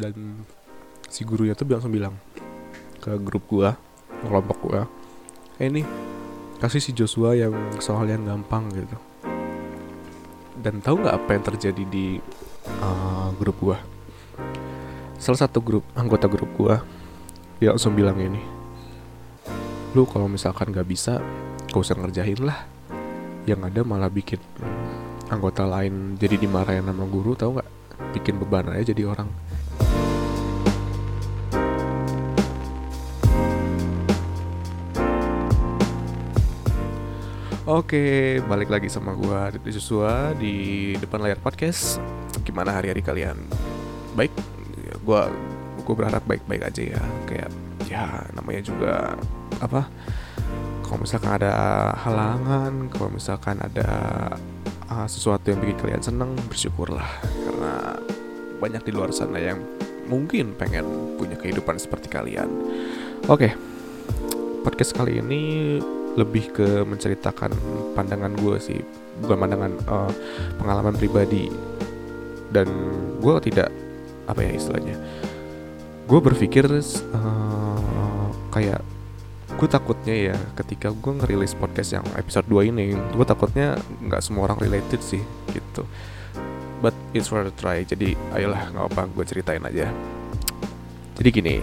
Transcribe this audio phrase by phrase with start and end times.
[0.00, 0.16] dan
[1.12, 2.16] si gurunya tuh langsung bilang
[3.04, 3.76] ke grup gua
[4.24, 4.82] kelompok gua
[5.60, 5.84] eh ini
[6.60, 8.96] kasih si Joshua yang soal yang gampang gitu.
[10.60, 12.20] Dan tahu nggak apa yang terjadi di
[12.84, 13.80] uh, grup gua?
[15.16, 16.84] Salah satu grup anggota grup gua
[17.60, 18.40] dia langsung bilang ini
[19.96, 21.20] lu kalau misalkan nggak bisa
[21.68, 22.64] gak usah ngerjain lah.
[23.48, 24.38] Yang ada malah bikin
[25.32, 27.70] anggota lain jadi dimarahin sama guru tahu nggak?
[28.20, 29.28] Bikin beban aja jadi orang
[37.70, 42.02] Oke, balik lagi sama gua Adit Joshua di depan layar podcast.
[42.42, 43.38] Gimana hari-hari kalian?
[44.18, 44.34] Baik,
[45.06, 45.30] gua
[45.86, 47.02] gua berharap baik-baik aja ya.
[47.30, 47.50] Kayak
[47.86, 49.14] ya namanya juga
[49.62, 49.86] apa?
[50.82, 51.52] Kalau misalkan ada
[51.94, 53.88] halangan, kalau misalkan ada
[54.90, 58.02] uh, sesuatu yang bikin kalian seneng, bersyukurlah karena
[58.58, 59.62] banyak di luar sana yang
[60.10, 62.50] mungkin pengen punya kehidupan seperti kalian.
[63.30, 63.54] Oke,
[64.66, 65.78] podcast kali ini
[66.18, 67.54] lebih ke menceritakan
[67.94, 68.80] pandangan gue sih
[69.22, 70.12] bukan pandangan uh,
[70.58, 71.50] pengalaman pribadi.
[72.50, 72.66] Dan
[73.22, 73.70] gue tidak
[74.26, 74.96] apa ya istilahnya
[76.10, 78.82] gue berpikir uh, kayak
[79.54, 84.50] gue takutnya ya ketika gue ngerilis podcast yang episode 2 ini gue takutnya nggak semua
[84.50, 85.22] orang related sih
[85.54, 85.86] gitu.
[86.82, 87.86] But it's worth a try.
[87.86, 89.86] Jadi ayolah nggak apa gue ceritain aja.
[91.14, 91.56] Jadi gini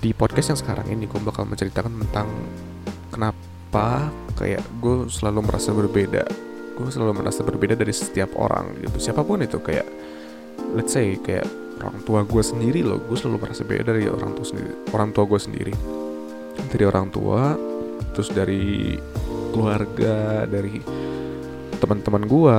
[0.00, 2.28] di podcast yang sekarang ini gue bakal menceritakan tentang
[3.10, 4.08] kenapa
[4.38, 6.24] kayak gue selalu merasa berbeda?
[6.78, 9.10] Gue selalu merasa berbeda dari setiap orang gitu.
[9.10, 9.84] Siapa pun itu kayak
[10.72, 11.44] let's say kayak
[11.82, 13.02] orang tua gue sendiri loh.
[13.04, 15.74] Gue selalu merasa beda dari orang tua sendiri orang tua gue sendiri.
[16.70, 17.58] Dari orang tua
[18.16, 18.96] terus dari
[19.52, 20.80] keluarga dari
[21.80, 22.58] teman-teman gue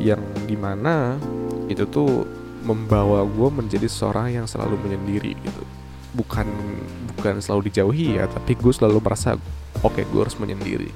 [0.00, 1.16] yang di mana
[1.68, 2.28] itu tuh
[2.62, 5.64] membawa gue menjadi seorang yang selalu menyendiri gitu.
[6.12, 6.44] Bukan
[7.16, 9.38] bukan selalu dijauhi ya tapi gue selalu merasa
[9.80, 10.92] oke okay, gue harus menyendiri.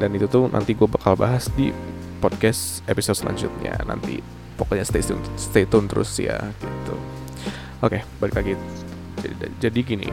[0.00, 1.68] Dan itu tuh nanti gue bakal bahas di
[2.24, 4.24] podcast episode selanjutnya nanti.
[4.56, 6.96] Pokoknya stay tune stay tune terus ya gitu.
[7.84, 8.52] Oke okay, balik lagi.
[9.20, 10.08] Jadi, jadi gini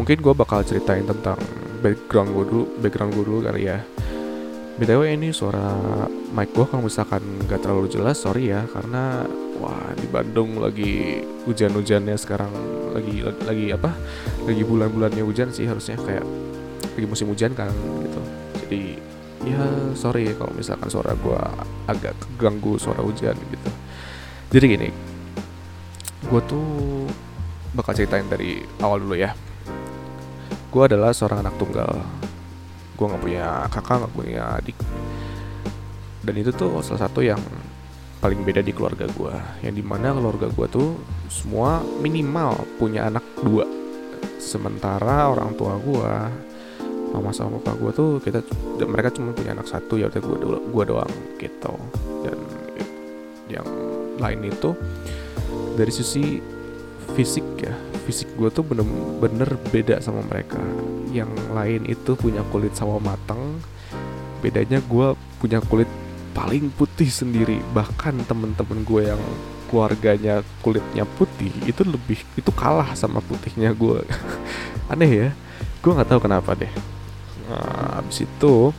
[0.00, 1.36] mungkin gue bakal ceritain tentang
[1.84, 3.84] background gue dulu background gue dulu kali ya.
[4.80, 5.76] Btw ini suara
[6.32, 9.28] mic gue kalau misalkan gak terlalu jelas sorry ya karena
[9.60, 12.48] wah di Bandung lagi hujan-hujannya sekarang.
[12.96, 13.92] Lagi lagi apa?
[14.48, 16.24] Lagi bulan-bulannya hujan sih harusnya kayak
[16.82, 17.72] lagi musim hujan kan
[18.04, 18.20] gitu.
[18.66, 18.82] Jadi
[19.40, 19.64] ya
[19.96, 21.40] sorry kalau misalkan suara gue
[21.88, 23.70] agak keganggu suara hujan gitu.
[24.52, 24.88] Jadi gini
[26.20, 26.68] gue tuh
[27.72, 29.32] bakal ceritain dari awal dulu ya.
[30.70, 31.90] Gue adalah seorang anak tunggal.
[32.94, 34.76] Gue nggak punya kakak nggak punya adik.
[36.20, 37.40] Dan itu tuh salah satu yang
[38.20, 39.32] paling beda di keluarga gue
[39.64, 40.92] yang di mana keluarga gue tuh
[41.32, 43.64] semua minimal punya anak dua.
[44.36, 46.12] Sementara orang tua gue
[47.10, 48.40] mama sama papa gue tuh kita
[48.86, 50.36] mereka cuma punya anak satu ya udah gue
[50.70, 51.74] gue doang gitu.
[52.22, 52.38] Dan
[53.50, 53.68] yang
[54.22, 54.74] lain itu
[55.74, 56.38] dari sisi
[57.18, 57.74] fisik ya
[58.06, 60.60] fisik gue tuh bener-bener beda sama mereka.
[61.10, 63.58] Yang lain itu punya kulit sawo matang
[64.40, 65.90] bedanya gue punya kulit
[66.32, 67.58] paling putih sendiri.
[67.74, 69.22] Bahkan temen-temen gue yang
[69.70, 74.02] keluarganya kulitnya putih itu lebih itu kalah sama putihnya gue
[74.92, 75.28] aneh ya
[75.80, 76.68] gue nggak tahu kenapa deh
[77.50, 78.70] nah, abis itu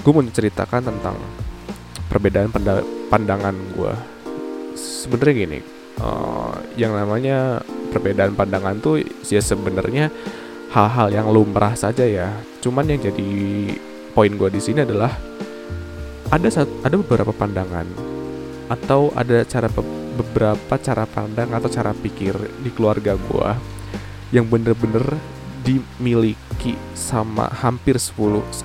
[0.00, 1.16] gue mau ceritakan tentang
[2.08, 2.48] perbedaan
[3.12, 3.92] pandangan gue
[4.78, 5.58] sebenarnya gini
[6.00, 7.60] uh, yang namanya
[7.92, 10.08] perbedaan pandangan tuh ya sebenarnya
[10.72, 12.28] hal-hal yang lumrah saja ya.
[12.60, 13.28] Cuman yang jadi
[14.12, 15.12] poin gue di sini adalah
[16.28, 17.88] ada ada beberapa pandangan
[18.68, 19.68] atau ada cara
[20.18, 23.50] beberapa cara pandang atau cara pikir di keluarga gue
[24.36, 25.16] yang bener-bener
[25.68, 28.16] dimiliki sama hampir 10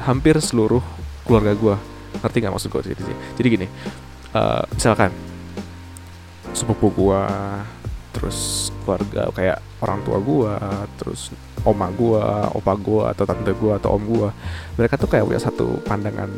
[0.07, 0.79] hampir seluruh
[1.27, 1.75] keluarga gue
[2.23, 3.03] ngerti nggak maksud gue jadi
[3.35, 3.67] jadi gini
[4.31, 5.11] uh, misalkan
[6.55, 7.21] sepupu gue
[8.15, 10.53] terus keluarga kayak orang tua gue
[10.95, 11.35] terus
[11.67, 12.23] oma gue
[12.55, 14.29] opa gue atau tante gue atau om gue
[14.79, 16.31] mereka tuh kayak punya satu pandangan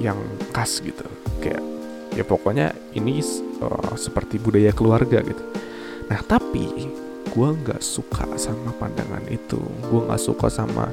[0.00, 0.16] yang
[0.52, 1.04] khas gitu.
[1.40, 1.62] Kayak
[2.16, 3.20] ya pokoknya ini
[3.60, 5.42] uh, seperti budaya keluarga gitu.
[6.08, 6.90] Nah tapi
[7.36, 9.60] gue nggak suka sama pandangan itu.
[9.92, 10.88] Gue nggak suka sama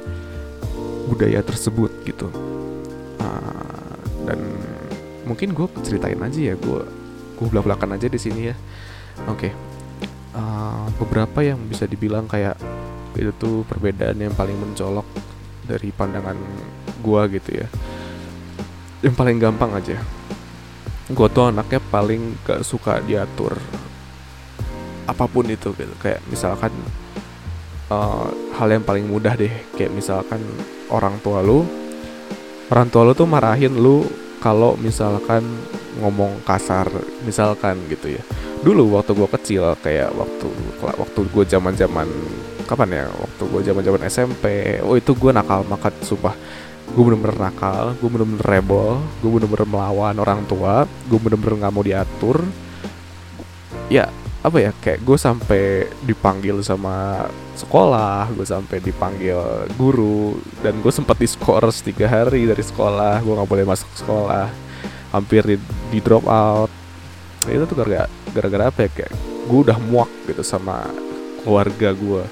[1.08, 2.28] budaya tersebut gitu.
[3.16, 3.96] Uh,
[4.28, 4.36] dan
[5.24, 6.84] mungkin gue ceritain aja ya gue
[7.40, 8.56] gue belak belakan aja di sini ya.
[9.24, 9.48] Oke.
[9.48, 9.52] Okay.
[10.36, 12.60] uh, beberapa yang bisa dibilang kayak
[13.16, 15.06] itu tuh perbedaan yang paling mencolok
[15.64, 16.36] dari pandangan
[17.00, 17.68] gue gitu ya.
[19.00, 19.96] Yang paling gampang aja.
[21.08, 23.56] Gue tuh anaknya paling gak suka diatur
[25.04, 25.94] apa pun itu gitu.
[26.00, 26.72] Kayak misalkan
[27.92, 29.52] uh, hal yang paling mudah deh.
[29.76, 30.40] Kayak misalkan
[30.92, 31.64] orang tua lu
[32.72, 34.04] orang tua lu tuh marahin lu
[34.40, 35.44] kalau misalkan
[36.00, 36.88] ngomong kasar
[37.24, 38.22] misalkan gitu ya.
[38.64, 40.48] Dulu waktu gue kecil kayak waktu
[40.80, 42.08] waktu gue zaman zaman
[42.64, 43.04] kapan ya?
[43.12, 44.44] Waktu gue zaman zaman SMP
[44.80, 46.36] oh itu gue nakal makat sumpah.
[46.94, 51.84] Gue bener-bener nakal gue bener-bener rebel gue bener-bener melawan orang tua gue bener-bener nggak mau
[51.84, 52.44] diatur.
[53.92, 54.08] Ya
[54.44, 57.24] apa ya kayak gue sampai dipanggil sama
[57.56, 59.40] sekolah gue sampai dipanggil
[59.80, 64.52] guru dan gue sempat diskors tiga hari dari sekolah gue nggak boleh masuk sekolah
[65.16, 65.56] hampir di,
[65.88, 66.68] di drop out
[67.48, 68.04] itu tuh gara-gara
[68.36, 69.12] gara-gara apa ya kayak
[69.48, 70.92] gue udah muak gitu sama
[71.40, 72.24] keluarga gue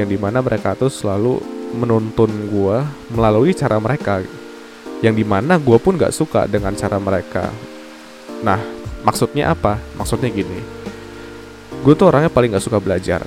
[0.00, 2.78] yang di mana mereka tuh selalu menuntun gue
[3.14, 4.22] melalui cara mereka.
[5.00, 7.48] Yang di mana gue pun gak suka dengan cara mereka.
[8.44, 8.60] Nah
[9.02, 9.80] maksudnya apa?
[9.96, 10.60] Maksudnya gini
[11.80, 13.24] gue tuh orangnya paling gak suka belajar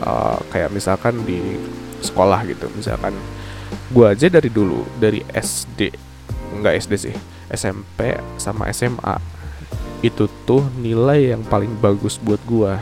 [0.00, 1.40] uh, kayak misalkan di
[2.00, 2.68] sekolah gitu.
[2.72, 3.16] Misalkan
[3.92, 5.92] gue aja dari dulu dari SD
[6.54, 7.16] nggak SD sih
[7.50, 9.18] SMP sama SMA
[10.04, 12.72] itu tuh nilai yang paling bagus buat gue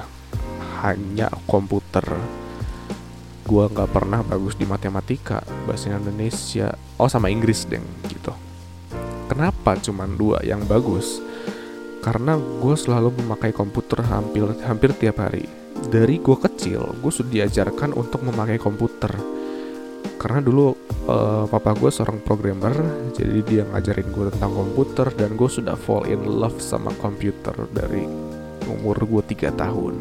[0.83, 2.05] hanya komputer.
[3.43, 8.35] Gue nggak pernah bagus di matematika bahasa Indonesia oh sama Inggris deng gitu.
[9.31, 11.23] Kenapa cuman dua yang bagus
[12.03, 15.47] karena gue selalu memakai komputer hampir hampir tiap hari.
[15.87, 19.15] Dari gue kecil gue sudah diajarkan untuk memakai komputer.
[20.19, 20.75] Karena dulu
[21.07, 22.75] uh, papa gue seorang programmer
[23.15, 28.03] jadi dia ngajarin gue tentang komputer dan gue sudah fall in love sama komputer dari
[28.67, 29.95] umur gue tiga tahun.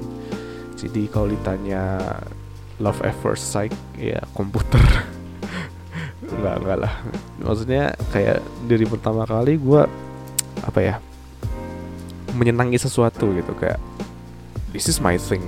[0.73, 2.01] Jadi kalau ditanya
[2.81, 4.81] love at first sight ya komputer.
[6.33, 6.93] Enggak enggak lah.
[7.45, 9.81] Maksudnya kayak dari pertama kali gue
[10.61, 10.95] apa ya
[12.35, 13.79] menyenangi sesuatu gitu kayak
[14.71, 15.43] this is my thing.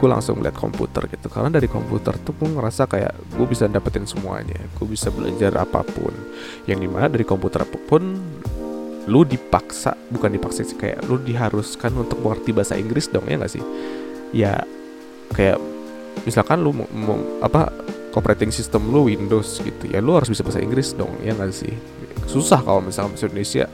[0.00, 4.02] Gue langsung lihat komputer gitu karena dari komputer tuh gue ngerasa kayak gue bisa dapetin
[4.02, 6.10] semuanya gue bisa belajar apa pun.
[6.66, 8.02] Yang di mana dari komputer apa pun
[9.06, 13.52] lu dipaksa bukan dipaksa sih kayak lu diharuskan untuk mengerti bahasa Inggris dong ya gak
[13.54, 13.64] sih?
[14.34, 14.62] Ya
[15.34, 15.58] kayak
[16.26, 17.70] misalkan lu mau apa
[18.12, 21.74] operating system lu Windows gitu ya lu harus bisa bahasa Inggris dong ya gak sih?
[22.26, 23.66] Susah kalau misalnya bahasa Indonesia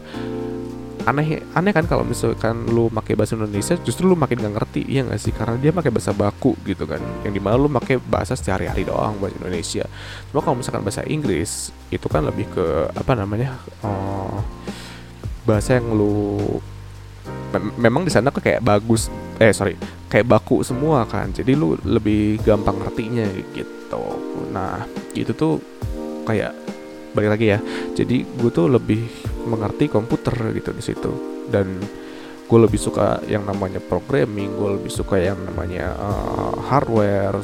[1.08, 5.02] aneh aneh kan kalau misalkan lu pakai bahasa Indonesia justru lu makin gak ngerti iya
[5.08, 5.32] gak sih?
[5.32, 7.00] Karena dia pakai bahasa baku gitu kan.
[7.24, 9.84] Yang di mana lu pakai bahasa sehari-hari doang bahasa Indonesia.
[10.30, 14.44] Cuma kalau misalkan bahasa Inggris itu kan lebih ke apa namanya oh,
[15.48, 16.38] bahasa yang lu
[17.80, 19.08] memang di sana kayak bagus
[19.40, 19.80] eh sorry
[20.12, 21.32] kayak baku semua kan.
[21.32, 23.24] Jadi lu lebih gampang ngertinya
[23.56, 24.04] gitu.
[24.52, 24.84] Nah
[25.16, 25.60] itu tuh
[26.28, 26.52] kayak
[27.12, 27.58] balik lagi ya.
[27.96, 29.04] Jadi gue tuh lebih
[29.48, 31.10] mengerti komputer gitu di situ.
[31.48, 31.80] Dan
[32.48, 37.36] gue lebih suka yang namanya programming gue lebih suka yang namanya uh, hardware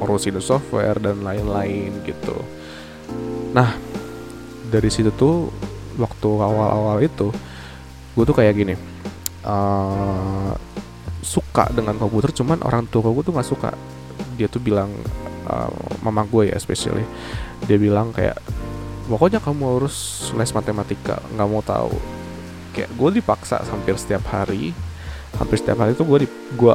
[0.00, 2.32] ngurusin software dan lain-lain gitu.
[3.52, 3.76] Nah
[4.72, 5.52] dari situ tuh
[6.00, 7.28] waktu awal-awal itu
[8.16, 8.74] gue tuh kayak gini
[9.44, 10.56] uh,
[11.20, 13.76] suka dengan komputer cuman orang tua gue tuh nggak suka.
[14.40, 14.88] Dia tuh bilang
[15.44, 15.68] uh,
[16.00, 17.04] mama gue ya especially
[17.68, 18.40] dia bilang kayak
[19.12, 21.92] pokoknya kamu harus les matematika nggak mau tahu.
[22.72, 24.72] Kayak gue dipaksa hampir setiap hari
[25.36, 26.74] hampir setiap hari itu gue di gue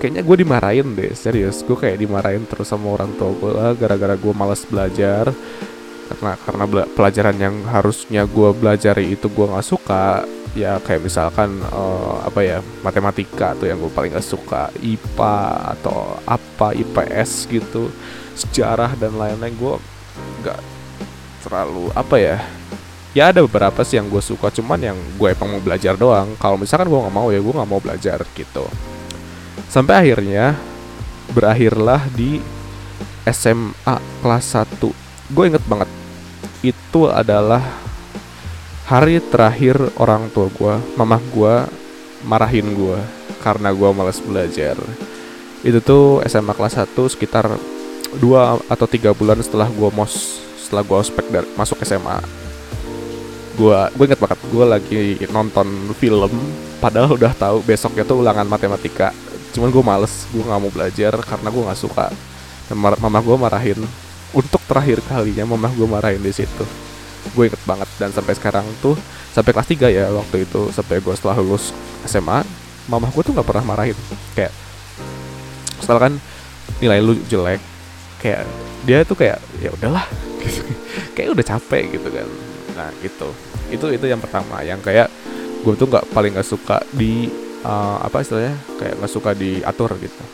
[0.00, 1.64] kayaknya gue dimarahin deh serius.
[1.64, 5.28] Gue kayak dimarahin terus sama orang tua gue lah gara-gara gue malas belajar.
[6.08, 10.24] Karena karena pelajaran yang harusnya gue belajar itu gue nggak suka
[10.56, 14.72] ya kayak misalkan uh, apa ya matematika tuh yang gue paling gak suka.
[14.80, 15.36] IPA
[15.76, 17.92] atau apa IPS gitu
[18.32, 19.74] sejarah dan lain-lain gue
[20.46, 20.77] nggak
[21.42, 22.38] terlalu apa ya
[23.16, 26.38] ya ada beberapa sih yang gue suka cuman yang gue emang mau belajar doang.
[26.38, 28.64] Kalau misalkan gue nggak mau ya gue nggak mau belajar gitu.
[29.66, 30.54] Sampai akhirnya
[31.34, 32.40] berakhirlah di
[33.28, 34.80] SMA kelas 1
[35.28, 35.90] gue inget banget
[36.64, 37.60] itu adalah
[38.88, 41.54] hari terakhir orang tua gue mamah gue
[42.24, 42.98] marahin gue
[43.42, 44.78] karena gue malas belajar.
[45.66, 47.50] Itu tuh SMA kelas 1 sekitar
[48.16, 52.20] dua atau tiga bulan setelah gue mos setelah gue ospek dari masuk SMA
[53.58, 55.02] gue gue inget banget gue lagi
[55.34, 55.66] nonton
[55.98, 56.30] film
[56.78, 59.10] padahal udah tahu besoknya tuh ulangan matematika.
[59.50, 62.06] Cuman gue males gue nggak mau belajar karena gue nggak suka.
[62.72, 63.80] Mama gue marahin.
[64.30, 66.64] Untuk terakhir kalinya mama gue marahin di situ.
[67.34, 68.94] Gue inget banget dan sampai sekarang tuh
[69.34, 71.74] sampai kelas 3 ya waktu itu sampai gue setelah lulus
[72.06, 72.46] SMA
[72.86, 73.98] mama gue tuh nggak pernah marahin.
[74.38, 74.54] Kayak
[75.82, 76.14] setelah kan
[76.78, 77.58] nilai lu jelek
[78.22, 78.46] kayak
[78.88, 80.08] dia tuh kayak ya udahlah
[80.48, 80.64] gitu.
[81.12, 82.28] kayak udah capek gitu kan.
[82.72, 83.28] Nah gitu.
[83.68, 84.64] Itu itu yang pertama.
[84.64, 85.08] Yang kayak
[85.60, 87.28] gue tuh nggak paling nggak suka di
[87.68, 90.24] uh, apa istilahnya kayak nggak suka diatur gitu.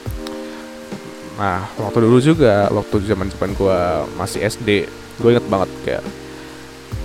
[1.34, 3.78] Nah waktu dulu juga waktu zaman zaman gue
[4.14, 4.86] masih SD
[5.18, 6.04] gue inget banget kayak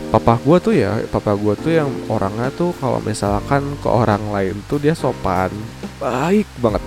[0.10, 4.58] papa gue tuh ya papa gue tuh yang orangnya tuh kalau misalkan ke orang lain
[4.70, 5.50] tuh dia sopan
[5.98, 6.86] baik banget.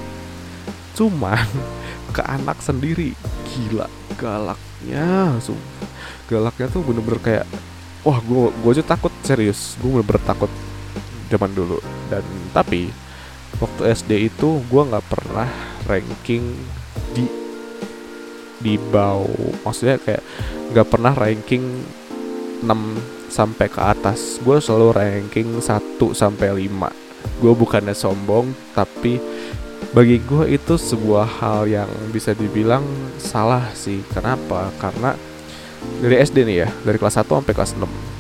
[0.94, 1.50] Cuman
[2.14, 3.18] ke anak sendiri
[3.52, 5.88] gila galaknya sumpah
[6.32, 7.46] galaknya tuh bener-bener kayak
[8.02, 9.78] wah gue gue aja takut serius.
[9.78, 10.50] Gue bener-bener takut
[11.30, 11.78] zaman dulu.
[12.10, 12.90] Dan tapi
[13.62, 15.48] waktu SD itu gue nggak pernah
[15.86, 16.42] ranking
[17.14, 17.24] di
[18.62, 19.54] di bawah.
[19.66, 20.22] Maksudnya kayak
[20.74, 21.64] nggak pernah ranking
[22.62, 24.38] 6 sampai ke atas.
[24.42, 29.18] Gue selalu ranking 1 sampai 5 gue bukannya sombong tapi
[29.90, 32.86] bagi gue itu sebuah hal yang bisa dibilang
[33.18, 34.06] salah sih.
[34.14, 34.70] Kenapa?
[34.78, 35.18] Karena
[35.98, 38.12] dari SD nih ya dari kelas 1 sampai kelas 6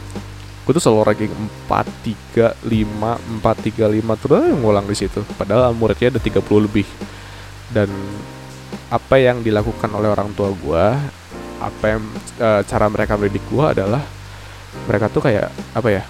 [0.62, 1.34] gue tuh selalu ranking
[1.66, 5.20] 4, 3, 5, 4, 3, 5 terus ngulang di situ.
[5.34, 6.86] Padahal muridnya ada 30 lebih.
[7.74, 7.90] Dan
[8.92, 10.84] apa yang dilakukan oleh orang tua gue
[11.62, 12.02] apa yang
[12.36, 14.04] e, cara mereka mendidik gue adalah
[14.84, 16.02] mereka tuh kayak apa ya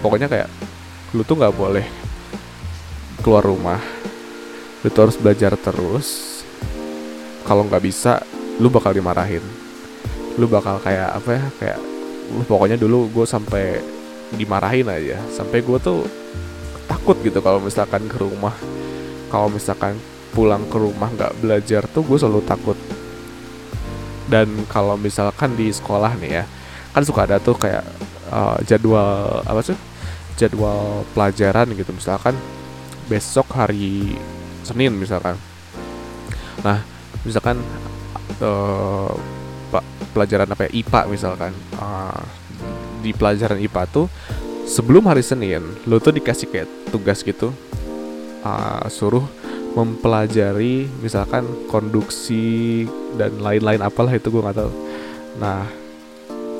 [0.00, 0.48] pokoknya kayak
[1.12, 1.84] lu tuh nggak boleh
[3.20, 3.80] keluar rumah
[4.84, 6.08] lu tuh harus belajar terus.
[7.48, 8.20] Kalau nggak bisa
[8.60, 9.40] lu bakal dimarahin.
[10.36, 11.78] Lu bakal kayak apa ya kayak
[12.36, 13.80] lu pokoknya dulu gue sampai
[14.36, 15.16] dimarahin aja.
[15.32, 16.04] Sampai gue tuh
[16.84, 18.52] takut gitu kalau misalkan ke rumah.
[19.32, 19.96] Kalau misalkan
[20.36, 22.76] pulang ke rumah nggak belajar tuh gue selalu takut.
[24.28, 26.44] Dan kalau misalkan di sekolah nih ya
[26.92, 27.82] kan suka ada tuh kayak
[28.28, 29.76] uh, jadwal apa sih
[30.36, 31.88] jadwal pelajaran gitu.
[31.96, 32.36] Misalkan
[33.08, 34.16] besok hari
[34.64, 35.36] Senin misalkan.
[36.64, 36.80] Nah
[37.22, 37.60] misalkan
[38.42, 39.12] uh,
[40.12, 40.70] pelajaran apa ya?
[40.82, 41.52] IPA misalkan.
[41.78, 42.22] Uh,
[43.04, 44.06] di pelajaran IPA tuh
[44.64, 47.52] sebelum hari Senin lo tuh dikasih kayak tugas gitu.
[48.44, 49.24] Uh, suruh
[49.74, 52.84] mempelajari misalkan konduksi
[53.16, 54.72] dan lain-lain apalah itu gue nggak tahu.
[55.40, 55.84] Nah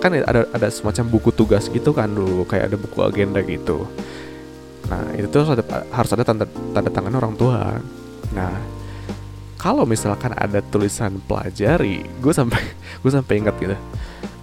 [0.05, 3.89] kan ada ada semacam buku tugas gitu kan dulu kayak ada buku agenda gitu
[4.85, 7.81] nah itu tuh harus ada, harus ada tanda tanda tangan orang tua.
[8.37, 8.55] Nah
[9.65, 12.61] kalau misalkan ada tulisan pelajari gue sampai
[13.03, 13.77] gue sampai ingat gitu.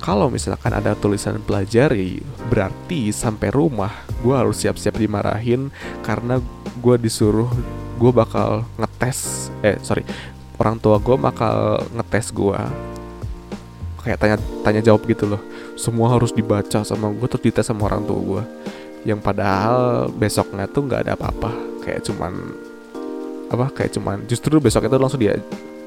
[0.02, 3.94] Kalau misalkan ada tulisan pelajari berarti sampai rumah
[4.26, 5.70] gue harus siap-siap dimarahin
[6.02, 6.42] karena
[6.82, 7.50] gue disuruh
[8.02, 10.02] gue bakal ngetes eh sorry
[10.58, 12.58] orang tua gue bakal ngetes gue
[14.02, 15.42] kayak tanya tanya jawab gitu loh.
[15.78, 18.44] Semua harus dibaca sama gue terus dites sama orang tua gue
[19.02, 21.52] yang padahal besoknya tuh nggak ada apa-apa.
[21.82, 22.34] Kayak cuman
[23.52, 25.36] apa kayak cuman justru besok itu langsung dia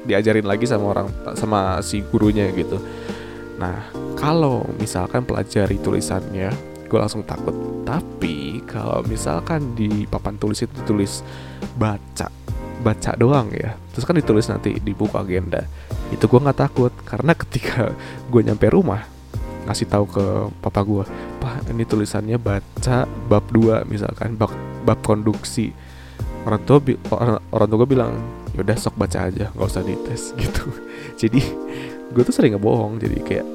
[0.05, 2.77] diajarin lagi sama orang sama si gurunya gitu.
[3.57, 6.51] Nah kalau misalkan pelajari tulisannya
[6.85, 7.55] gue langsung takut.
[7.85, 11.25] Tapi kalau misalkan di papan tulis itu tulis
[11.79, 12.29] baca
[12.85, 15.65] baca doang ya terus kan ditulis nanti di buku agenda
[16.13, 16.93] itu gue nggak takut.
[17.07, 17.95] Karena ketika
[18.29, 19.14] gue nyampe rumah
[19.65, 20.25] ngasih tahu ke
[20.61, 21.03] papa gue
[21.41, 24.53] pak ini tulisannya baca bab 2 misalkan bab
[24.85, 25.73] bab konduksi.
[26.45, 26.77] Orang tua
[27.09, 28.13] orang, tua gue bilang
[28.53, 30.69] yaudah sok baca aja nggak usah dites gitu.
[31.17, 31.41] Jadi
[32.13, 33.47] gue tuh sering ngebohong jadi kayak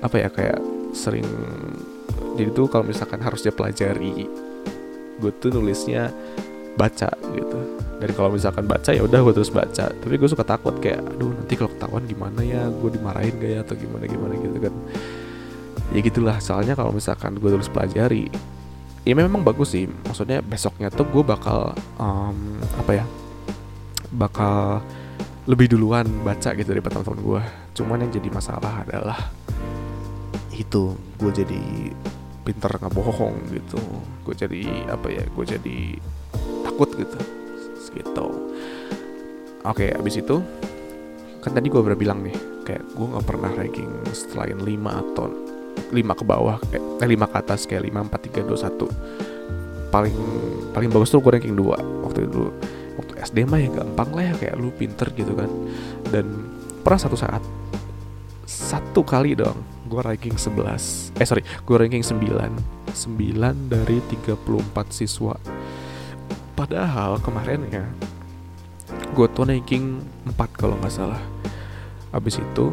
[0.00, 0.58] apa ya kayak
[0.94, 1.26] sering
[2.38, 4.28] jadi tuh kalau misalkan harus dia pelajari
[5.16, 6.12] gue tuh nulisnya
[6.76, 7.60] baca gitu
[7.96, 9.88] dan kalau misalkan baca ya udah gue terus baca.
[9.88, 12.68] Tapi gue suka takut kayak aduh nanti kalau ketahuan gimana ya?
[12.68, 13.58] Gue dimarahin gak ya?
[13.64, 14.74] Atau gimana gimana gitu kan.
[15.96, 16.36] Ya gitulah.
[16.44, 18.28] Soalnya kalau misalkan gue terus pelajari
[19.08, 19.88] ya memang bagus sih.
[19.88, 23.04] Maksudnya besoknya tuh gue bakal um, apa ya
[24.12, 24.84] bakal
[25.48, 27.42] lebih duluan baca gitu dari teman-teman gue
[27.76, 29.32] cuman yang jadi masalah adalah
[30.52, 30.92] itu.
[31.16, 31.96] Gue jadi
[32.44, 33.80] pinter ngebohong gitu.
[34.20, 35.78] Gue jadi apa ya gue jadi
[36.60, 37.45] takut gitu
[37.96, 38.52] gitu.
[39.66, 40.36] Oke abis itu
[41.42, 42.34] kan tadi gue udah bilang nih
[42.66, 45.30] kayak gue nggak pernah ranking selain 5 atau
[45.94, 50.16] 5 ke bawah kayak eh, 5 ke atas kayak 5 4 3 2 1 paling
[50.74, 52.50] paling bagus tuh gue ranking 2 waktu itu
[52.98, 55.50] waktu SD mah ya gampang lah ya kayak lu pinter gitu kan.
[56.10, 56.26] Dan
[56.82, 57.42] pernah satu saat
[58.46, 64.34] satu kali dong gue ranking 11 eh sorry gue ranking 9 9 dari 34
[64.90, 65.34] siswa
[66.56, 67.84] padahal kemarin ya
[69.12, 71.20] gue tuh ranking 4 kalau nggak salah.
[72.12, 72.72] Abis itu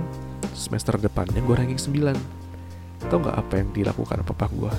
[0.55, 4.71] semester depannya gue ranking 9 tau nggak apa yang dilakukan papa gue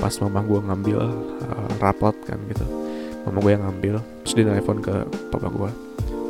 [0.00, 1.00] pas mama gue ngambil
[1.44, 2.64] uh, rapot kan gitu.
[3.28, 4.94] Mama gue yang ngambil terus dia nelfon ke
[5.28, 5.70] papa gue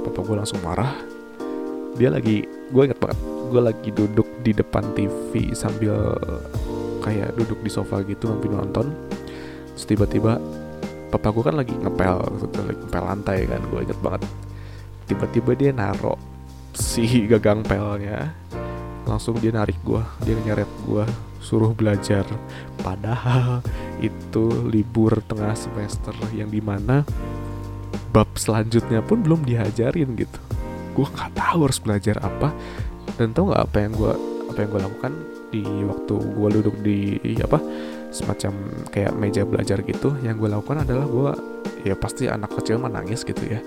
[0.06, 0.94] papa gue langsung marah.
[1.94, 5.94] Dia lagi gue inget banget gue lagi duduk di depan TV sambil
[7.04, 8.90] kayak duduk di sofa gitu sambil nonton.
[9.84, 10.40] Tiba-tiba
[11.14, 14.22] papa gue kan lagi ngepel lagi ngepel lantai kan gue inget banget.
[15.06, 16.18] Tiba-tiba dia naro
[16.74, 18.34] si gagang pelnya
[19.06, 21.06] langsung dia narik gue dia nyeret gue
[21.38, 22.26] suruh belajar.
[22.82, 23.62] Padahal
[24.02, 27.06] itu libur tengah semester yang di mana
[28.10, 30.40] bab selanjutnya pun belum diajarin gitu.
[30.98, 32.50] Gue nggak tahu harus belajar apa
[33.14, 34.12] dan tau nggak apa yang gue
[34.50, 35.12] apa yang gue lakukan
[35.54, 36.98] di waktu gue duduk di
[37.38, 37.58] apa
[38.14, 38.52] semacam
[38.94, 41.32] kayak meja belajar gitu yang gue lakukan adalah gue
[41.82, 43.60] ya pasti anak kecil menangis gitu ya.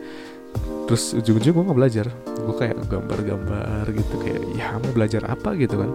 [0.88, 2.06] Terus ujung-ujung gue nggak belajar.
[2.24, 5.54] Gue kayak gambar-gambar gitu kayak ya mau belajar apa?
[5.60, 5.92] gitu kan.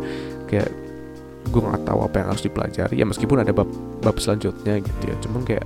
[0.47, 0.69] Kayak
[1.49, 2.95] gue nggak tahu apa yang harus dipelajari.
[3.01, 3.69] Ya meskipun ada bab
[4.05, 5.17] bab selanjutnya gitu ya.
[5.25, 5.65] Cuman kayak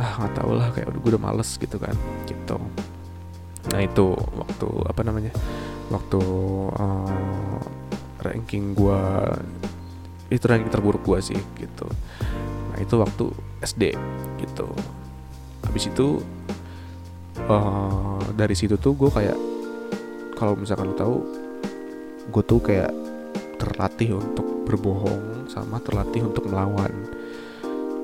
[0.00, 1.94] ah nggak tahu lah kayak gue udah males gitu kan.
[2.24, 2.56] Gitu.
[3.70, 5.32] Nah itu waktu apa namanya
[5.92, 6.20] waktu
[6.80, 7.60] uh,
[8.24, 9.00] ranking gue
[10.30, 11.86] itu ranking terburuk gue sih gitu.
[12.74, 13.24] Nah itu waktu
[13.62, 13.94] SD
[14.42, 14.66] gitu.
[15.62, 16.22] Habis itu
[17.46, 19.38] uh, dari situ tuh gue kayak
[20.36, 21.16] kalau misalkan lo tahu
[22.26, 22.90] gue tuh kayak
[23.56, 26.90] terlatih untuk berbohong sama terlatih untuk melawan.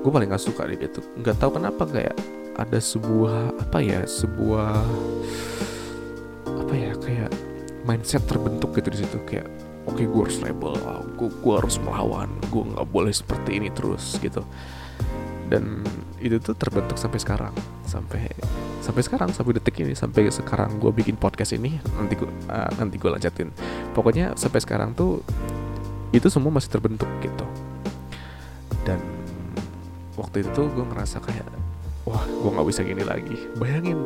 [0.03, 2.15] Gue paling gak suka di itu nggak tahu kenapa kayak
[2.59, 4.75] ada sebuah apa ya sebuah
[6.43, 7.31] apa ya kayak
[7.83, 9.17] mindset terbentuk gitu di situ.
[9.27, 9.47] Kayak
[9.87, 10.75] oke gue harus rebel
[11.19, 14.43] gue gue harus melawan gue nggak boleh seperti ini terus gitu.
[15.51, 15.83] Dan
[16.23, 18.31] itu tuh terbentuk sampai sekarang sampai
[18.79, 22.95] sampai sekarang sampai detik ini sampai sekarang gue bikin podcast ini nanti gue uh, nanti
[22.95, 23.51] gue lanjutin.
[23.91, 25.21] Pokoknya sampai sekarang tuh
[26.15, 27.45] itu semua masih terbentuk gitu.
[28.87, 28.99] Dan
[30.15, 31.47] waktu itu tuh gue ngerasa kayak
[32.07, 33.35] wah gue nggak bisa gini lagi.
[33.59, 33.99] Bayangin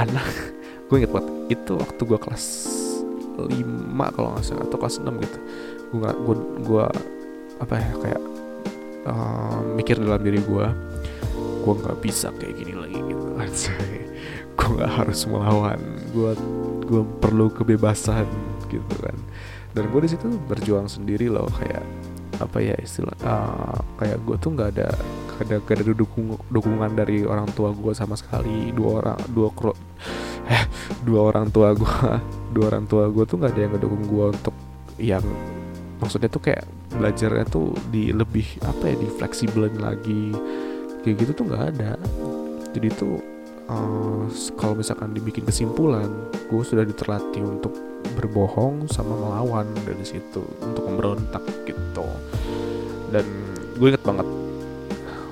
[0.00, 0.26] anak
[0.88, 2.44] gue inget banget itu waktu gue kelas
[3.48, 5.38] 5 kalau nggak salah atau kelas 6 gitu.
[5.94, 6.84] Gue gue gue
[7.60, 8.22] apa ya kayak
[9.06, 10.66] uh, mikir dalam diri gue
[11.60, 13.26] gue nggak bisa kayak gini lagi gitu.
[14.60, 15.80] Gue nggak harus melawan
[16.12, 16.32] gue
[16.84, 18.28] gue perlu kebebasan
[18.68, 19.16] gitu kan.
[19.72, 21.84] Dan gue di situ berjuang sendiri loh kayak
[22.40, 24.88] apa ya istilah uh, kayak gue tuh nggak ada
[25.40, 28.72] ada ada dukung, dukungan dari orang tua gue sama sekali.
[28.72, 29.76] Dua orang dua eh
[31.06, 31.96] dua orang tua gue
[32.54, 34.56] dua orang tua gue tuh nggak ada yang ngedukung gue untuk
[35.00, 35.24] yang
[36.00, 40.34] maksudnya tuh kayak belajarnya tuh di lebih apa ya di fleksibelin lagi.
[41.00, 41.92] Kayak gitu tuh nggak ada.
[42.76, 43.16] Jadi tuh
[43.68, 44.26] uh,
[44.58, 46.08] kalau misalkan dibikin kesimpulan
[46.50, 47.72] gue sudah diterlatih untuk
[48.16, 52.04] berbohong sama melawan dari situ untuk memberontak gitu.
[53.12, 53.24] Dan
[53.78, 54.28] gue inget banget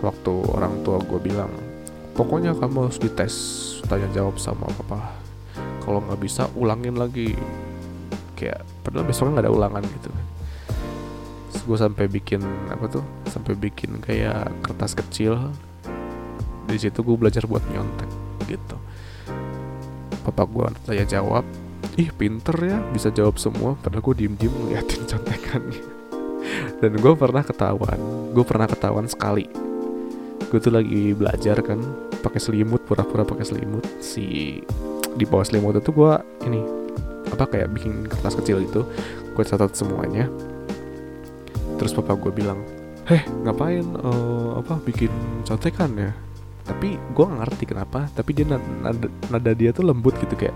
[0.00, 1.50] waktu orang tua gue bilang
[2.14, 3.36] pokoknya kamu harus dites
[3.90, 5.27] tanya jawab sama papa
[5.88, 7.32] kalau nggak bisa ulangin lagi.
[8.36, 10.12] Kayak padahal besoknya nggak ada ulangan gitu.
[10.12, 10.26] Kan
[11.68, 12.40] gue sampai bikin
[12.72, 15.48] apa tuh sampai bikin kayak kertas kecil.
[16.68, 18.08] Di situ gue belajar buat nyontek
[18.52, 18.76] gitu.
[20.28, 21.48] Papa gue tanya jawab
[21.96, 23.80] ih pinter ya bisa jawab semua.
[23.80, 25.82] Padahal gue diem diem ngeliatin contekannya
[26.84, 28.00] dan gue pernah ketahuan
[28.36, 29.48] gue pernah ketahuan sekali.
[30.48, 31.80] Gue tuh lagi belajar kan
[32.22, 33.84] pakai selimut pura-pura pakai selimut.
[34.00, 34.56] Si
[35.18, 36.12] di bawah selimut itu gue
[36.46, 36.62] ini
[37.28, 38.86] apa kayak bikin kertas kecil itu
[39.34, 40.30] gue catat semuanya.
[41.78, 42.62] Terus papa gue bilang
[43.10, 45.10] heh ngapain uh, apa bikin
[45.42, 46.12] contekan ya?
[46.68, 50.54] Tapi gue gak ngerti kenapa tapi dia nada, nada dia tuh lembut gitu kayak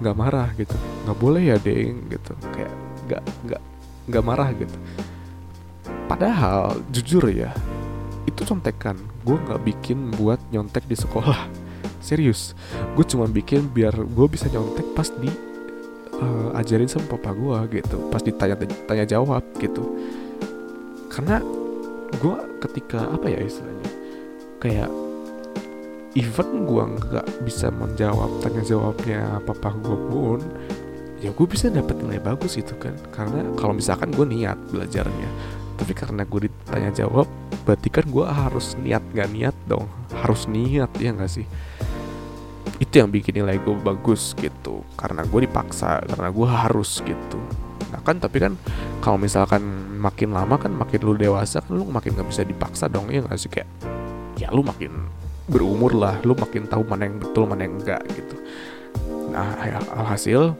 [0.00, 0.74] nggak marah gitu.
[1.04, 2.32] Nggak boleh ya deng gitu.
[2.56, 2.72] Kayak
[3.06, 3.62] nggak nggak
[4.08, 4.76] nggak marah gitu.
[6.08, 7.52] Padahal jujur ya
[8.28, 11.57] itu contekan gue nggak bikin buat nyontek di sekolah
[12.00, 12.54] serius
[12.96, 15.48] gue cuma bikin biar gue bisa nyontek pas di
[16.18, 18.56] uh, ajarin sama papa gue gitu pas ditanya
[18.86, 19.82] tanya jawab gitu.
[21.08, 21.42] Karena
[22.18, 23.90] gue ketika apa ya istilahnya
[24.58, 24.90] kayak
[26.16, 30.40] even gue nggak bisa menjawab tanya jawabnya papa gue pun
[31.18, 32.94] ya gue bisa dapat nilai bagus itu kan.
[33.14, 35.30] Karena kalau misalkan gue niat belajarnya
[35.78, 37.30] tapi karena gue ditanya jawab
[37.62, 39.86] berarti kan gue harus niat gak niat dong.
[40.10, 41.46] Harus niat ya gak sih
[42.78, 44.82] itu yang bikin nilai gue bagus gitu.
[44.94, 47.38] Karena gue dipaksa karena gue harus gitu.
[47.90, 48.54] Nah kan tapi kan
[49.02, 49.62] kalau misalkan
[49.98, 53.38] makin lama kan makin lu dewasa kan lu makin gak bisa dipaksa dong ya gak
[53.38, 53.50] sih?
[53.50, 53.68] Kayak
[54.38, 55.10] ya lu makin
[55.48, 58.36] berumur lah lu makin tahu mana yang betul mana yang enggak gitu.
[59.34, 59.58] Nah
[59.96, 60.54] alhasil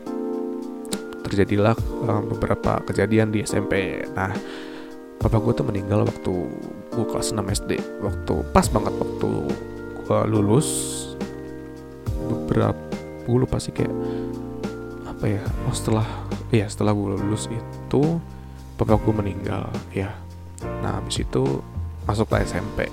[1.28, 1.76] terjadilah
[2.08, 4.32] um, beberapa kejadian di SMP nah
[5.20, 6.34] papa gue tuh meninggal waktu
[6.88, 9.30] gue kelas 6 SD waktu pas banget waktu
[10.00, 10.68] gue lulus
[12.28, 12.80] beberapa
[13.28, 13.92] gue sih kayak
[15.04, 16.06] apa ya oh setelah
[16.52, 18.02] iya setelah gue lulus itu
[18.78, 20.14] papa gue meninggal ya.
[20.80, 21.60] Nah habis itu
[22.08, 22.88] masuk ke SMP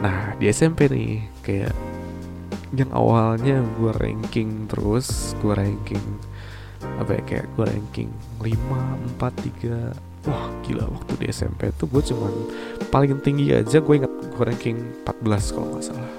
[0.00, 1.76] nah di SMP nih kayak
[2.72, 6.00] yang awalnya gue ranking terus gue ranking
[6.96, 8.08] apa ya kayak gue ranking
[8.40, 12.32] 5, 4, 3 Wah gila waktu di SMP tuh gue cuman
[12.92, 16.12] paling tinggi aja gue inget gue ranking 14 kalau nggak salah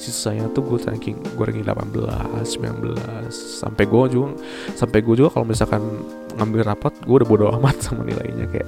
[0.00, 3.28] sisanya tuh gue ranking gue ranking 18 19
[3.60, 4.32] sampai gue juga
[4.72, 5.84] sampai gue juga kalau misalkan
[6.40, 8.64] ngambil rapat gue udah bodo amat sama nilainya kayak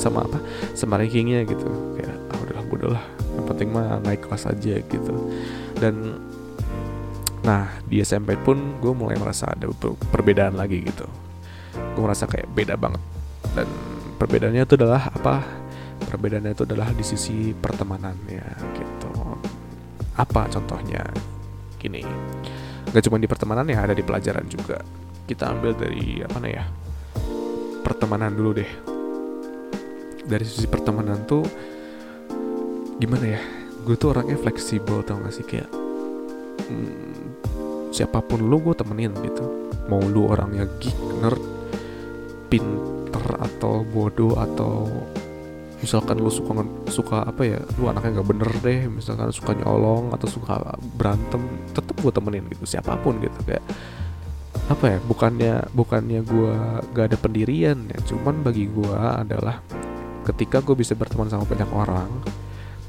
[0.00, 0.40] sama apa
[0.72, 1.68] sama rankingnya gitu.
[2.00, 3.04] Kayak ah udahlah bodo lah
[3.36, 5.14] yang penting mah naik kelas aja gitu.
[5.76, 6.16] Dan
[7.44, 9.68] nah di SMP pun gue mulai merasa ada
[10.08, 11.04] perbedaan lagi gitu.
[11.92, 13.02] Gue merasa kayak beda banget.
[13.52, 13.68] Dan
[14.16, 15.44] perbedaannya itu adalah apa?
[16.08, 18.44] Perbedaannya itu adalah di sisi pertemanannya
[18.80, 19.09] gitu
[20.20, 21.00] apa contohnya?
[21.80, 22.04] Gini
[22.90, 24.82] nggak cuma di pertemanan ya ada di pelajaran juga.
[25.24, 26.64] Kita ambil dari apa nih ya
[27.86, 28.70] pertemanan dulu deh.
[30.26, 31.44] Dari sisi pertemanan tuh
[33.00, 33.40] gimana ya
[33.80, 35.46] gue tuh orangnya fleksibel tau gak sih?
[35.46, 35.70] Kayak
[36.68, 39.72] hmm, siapa pun lu gue temenin gitu.
[39.88, 41.42] Mau lu orangnya geek nerd
[42.50, 44.90] pinter atau bodoh atau
[45.80, 46.52] misalkan lu suka
[46.92, 51.40] suka apa ya lu anaknya nggak bener deh misalkan suka nyolong atau suka berantem
[51.72, 53.64] tetap gue temenin gitu siapa pun gitu kayak
[54.70, 56.54] apa ya bukannya bukannya gue
[56.94, 59.58] gak ada pendirian ya cuman bagi gue adalah
[60.28, 62.10] ketika gue bisa berteman sama banyak orang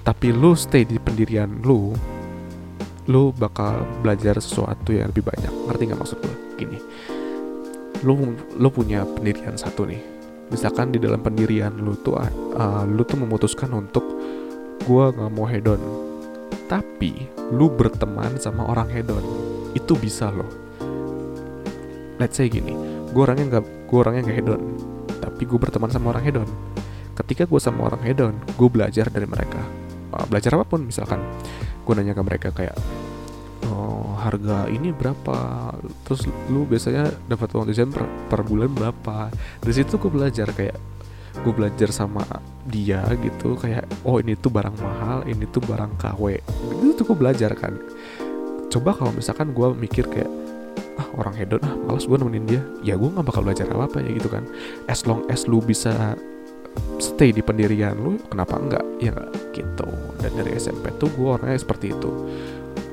[0.06, 1.96] tapi lu stay di pendirian lu
[3.10, 5.50] lu bakal belajar sesuatu yang lebih banyak.
[5.50, 6.78] Ngerti nggak maksud gue gini
[8.02, 10.02] lu lu punya pendirian satu nih
[10.52, 14.04] misalkan di dalam pendirian lu tuh uh, lu tuh memutuskan untuk
[14.86, 15.82] gua nggak mau hedon.
[16.68, 19.24] Tapi lu berteman sama orang hedon
[19.72, 20.52] itu bisa loh.
[22.20, 22.76] Let's say gini
[23.16, 24.64] gua orangnya nggak gua orangnya nggak hedon
[25.22, 26.50] tapi gue berteman sama orang hedon.
[27.14, 29.62] Ketika gue sama orang hedon gue belajar dari mereka.
[30.12, 31.22] Uh, belajar apa pun misalkan
[31.82, 32.76] gue nanya ke mereka kayak
[33.72, 35.72] oh, harga ini berapa?
[36.06, 39.34] Terus lu biasanya dapat uang jajan per, per bulan berapa?
[39.66, 40.78] Dari situ gue belajar kayak
[41.32, 42.22] gue belajar sama
[42.68, 46.44] dia gitu kayak oh ini tuh barang mahal ini tuh barang KW
[46.84, 47.74] itu tuh gue belajar kan.
[48.70, 50.30] Coba kalau misalkan gue mikir kayak
[51.00, 52.62] ah orang hedon ah malas gue nemenin dia.
[52.86, 54.46] Ya gue nggak bakal belajar apa apa ya gitu kan.
[54.86, 56.14] As long as lu bisa
[57.02, 58.86] stay di pendirian lu kenapa enggak?
[59.02, 59.16] Ya
[59.56, 59.88] gitu.
[60.22, 62.12] Dan dari SMP tuh gue orangnya seperti itu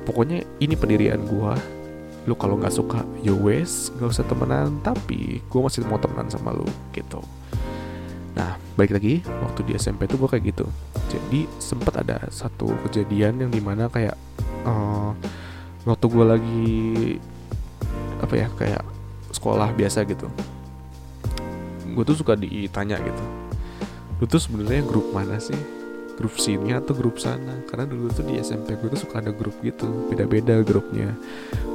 [0.03, 1.53] pokoknya ini pendirian gue
[2.27, 4.77] lu kalau nggak suka yo ya wes nggak usah temenan.
[4.85, 7.23] Tapi gue masih mau temenan sama lu gitu.
[8.37, 10.65] Nah balik lagi waktu di SMP tuh gue kayak gitu.
[11.09, 14.13] Jadi sempat ada satu kejadian yang di mana kayak
[14.67, 15.11] uh,
[15.87, 16.69] waktu gue lagi
[18.19, 18.83] apa ya kayak
[19.33, 20.27] sekolah biasa gitu.
[21.95, 23.23] Gue tuh suka ditanya gitu.
[24.21, 25.78] Lu tuh sebenarnya grup mana sih
[26.19, 27.63] grup sini atau grup sana.
[27.71, 31.15] Karena dulu tuh di SMP gue tuh suka ada grup gitu beda-beda grupnya.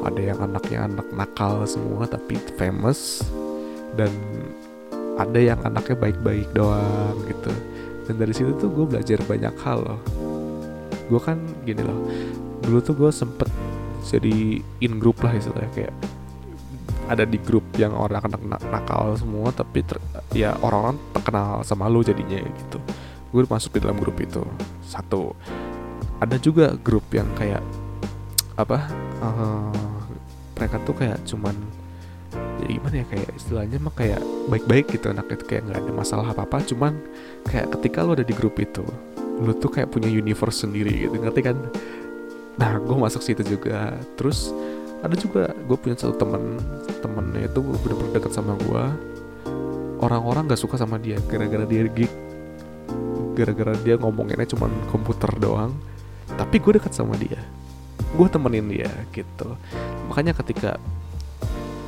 [0.05, 3.25] Ada yang anaknya anak nakal semua tapi famous.
[3.97, 4.13] Dan
[5.17, 7.53] ada yang anaknya baik-baik doang gitu.
[8.05, 10.01] Dan dari situ tuh gue belajar banyak hal loh.
[11.09, 12.05] Gue kan gini loh
[12.65, 13.49] dulu tuh gue sempet
[14.09, 15.95] jadi in group lah istilahnya kayak
[17.05, 18.41] ada di grup yang orang anak
[18.73, 19.85] nakal semua tapi
[20.33, 22.81] ya orang-orang terkenal sama lu jadinya gitu
[23.35, 24.47] gue masuk di dalam grup itu.
[24.87, 25.35] Satu.
[26.23, 27.61] Ada juga grup yang kayak
[28.55, 28.87] apa
[29.19, 29.75] uh,
[30.55, 31.59] mereka tuh kayak cuman
[32.63, 36.27] ya gimana ya kayak istilahnya mah kayak baik-baik gitu anak itu kayak nggak ada masalah
[36.31, 36.95] apa apa cuman
[37.51, 38.87] kayak ketika lo ada di grup itu
[39.43, 41.59] lo tuh kayak punya universe sendiri gitu ngerti kan?
[42.55, 43.99] Nah gue masuk situ juga.
[44.15, 44.55] Terus
[45.03, 46.63] ada juga gue punya satu temen
[47.03, 48.85] temennya itu bener-bener deket sama gue
[50.01, 52.24] orang-orang gak suka sama dia gara-gara dia geek
[53.35, 55.75] gara-gara dia ngomonginnya cuma komputer doang.
[56.35, 57.39] Tapi gue dekat sama dia.
[58.15, 59.59] Gue temenin dia gitu.
[60.09, 60.79] Makanya ketika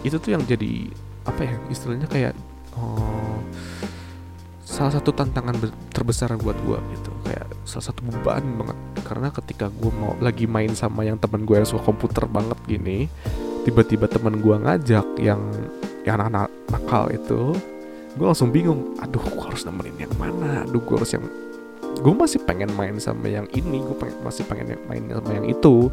[0.03, 0.91] itu tuh yang jadi
[1.27, 2.35] apa ya istilahnya kayak
[2.79, 3.39] oh,
[4.63, 5.57] salah satu tantangan
[5.95, 7.11] terbesar buat gue gitu.
[7.25, 8.79] Kayak salah satu beban banget.
[9.07, 13.07] Karena ketika gue mau lagi main sama yang teman gue yang suka komputer banget gini
[13.67, 15.43] tiba-tiba teman gue ngajak yang
[16.07, 17.59] yang anak-anak nakal itu
[18.17, 20.65] gue langsung bingung aduh gue harus nemenin yang mana?
[20.65, 21.25] Aduh gue harus yang
[21.97, 25.93] gue masih pengen main sama yang ini gue pengen masih pengen main sama yang itu.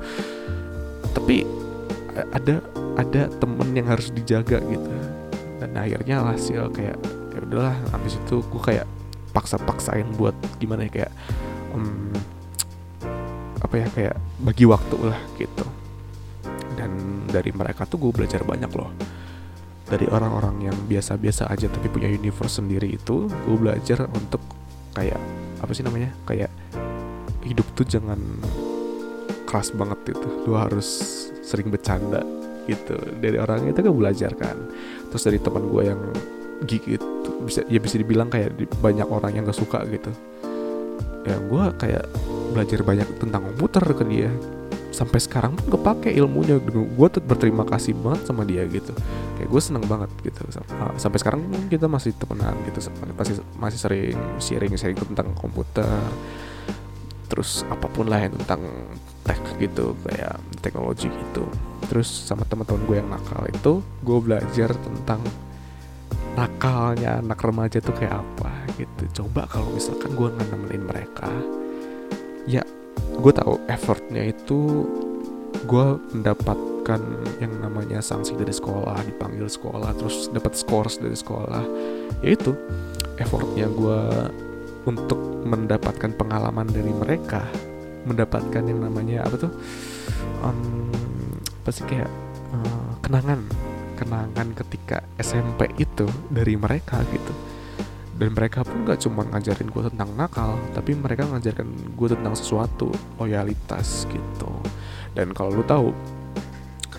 [1.12, 1.44] Tapi
[2.32, 2.64] ada
[2.96, 4.90] ada temen yang harus dijaga gitu.
[5.60, 6.98] Dan akhirnya hasil kayak
[7.36, 8.88] ya udahlah habis itu gue kayak
[9.36, 11.14] paksa-paksain buat gimana ya kayak
[11.76, 12.14] um,
[13.60, 15.68] apa ya kayak bagi waktu lah gitu.
[16.80, 18.92] Dan dari mereka tuh gue belajar banyak loh
[19.88, 24.40] dari orang-orang yang biasa-biasa aja tapi punya universe sendiri itu gue belajar untuk
[24.96, 25.20] kayak
[25.60, 26.52] apa sih namanya kayak
[27.44, 28.20] hidup tuh jangan
[29.44, 30.88] keras banget itu lu harus
[31.46, 32.24] sering bercanda
[32.66, 32.96] gitu.
[33.20, 34.58] Dari orang itu kan belajar kan.
[35.12, 36.02] Terus dari teman gue yang
[36.64, 40.10] itu bisa ya bisa dibilang kayak banyak orang yang gak suka gitu.
[41.28, 42.06] Ya gue kayak
[42.56, 44.32] belajar banyak tentang komputer ke dia
[44.94, 48.94] sampai sekarang pun kepake ilmunya gue tuh berterima kasih banget sama dia gitu.
[49.42, 50.46] Kayak gue seneng banget gitu.
[51.02, 52.94] Sampai sekarang pun kita masih temenan gitu.
[53.18, 55.90] Masih masih sering sharing sharing tentang komputer
[57.26, 58.62] terus apa pun lah yang tentang
[59.26, 61.50] tech gitu kayak teknologi gitu.
[61.90, 65.20] Terus sama teman-teman gue yang nakal itu gue belajar tentang
[66.38, 69.26] nakalnya anak remaja tuh kayak apa gitu.
[69.26, 71.34] Coba kalau misalkan gue nggak nemenin mereka
[72.46, 72.62] ya
[73.14, 74.90] gue tahu effortnya itu
[75.64, 77.02] gue mendapatkan
[77.40, 81.64] yang namanya sanksi dari sekolah dipanggil sekolah terus dapat scores dari sekolah.
[82.26, 82.52] Ya itu
[83.22, 84.02] effortnya gue
[84.84, 87.48] untuk mendapatkan pengalaman dari mereka
[88.04, 89.52] mendapatkan yang namanya apa tuh?
[90.44, 90.92] Um,
[91.64, 92.12] apa sih kayak
[92.52, 93.48] uh, kenangan
[93.96, 97.53] kenangan ketika SMP itu dari mereka gitu
[98.14, 102.94] dan mereka pun gak cuma ngajarin gue tentang nakal tapi mereka ngajarkan gue tentang sesuatu
[103.18, 104.52] loyalitas gitu.
[105.14, 105.90] Dan kalau lu tahu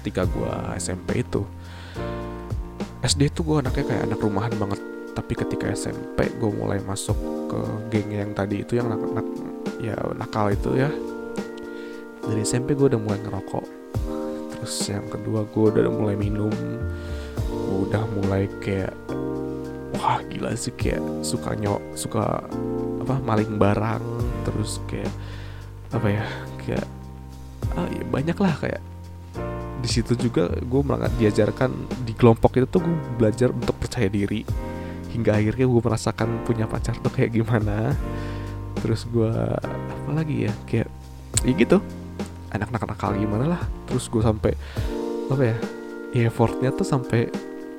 [0.01, 1.47] ketika gue SMP itu
[3.05, 4.81] SD tuh gue anaknya kayak anak rumahan banget.
[5.15, 7.15] Tapi ketika SMP gue mulai masuk
[7.47, 7.61] ke
[7.93, 9.27] geng yang tadi itu yang nak, nak
[9.79, 10.91] ya nakal itu ya.
[12.25, 13.67] Dari SMP gue udah mulai ngerokok.
[14.57, 16.51] Terus yang kedua gue udah mulai minum.
[17.85, 19.04] Udah mulai kayak
[19.99, 22.43] wah gila sih kayak suka nyok suka
[23.05, 24.05] apa maling barang
[24.45, 25.11] terus kayak
[25.95, 26.25] apa ya
[26.65, 26.87] kayak
[27.79, 28.83] ah, ya banyak lah kayak.
[29.85, 31.71] Di situ juga gue malah diajarkan
[32.09, 34.47] di kelompok itu tuh gue belajar untuk percaya diri.
[35.13, 37.93] Hingga akhirnya gue merasakan punya pacar tuh kayak gimana.
[38.81, 40.89] Terus gue apa lagi ya kayak
[41.45, 41.79] ya gitu.
[42.55, 43.63] Anak-anak nakal gimana lah.
[43.91, 44.53] Terus gue sampai
[45.29, 45.57] apa ya
[46.15, 47.29] ya effortnya tuh sampai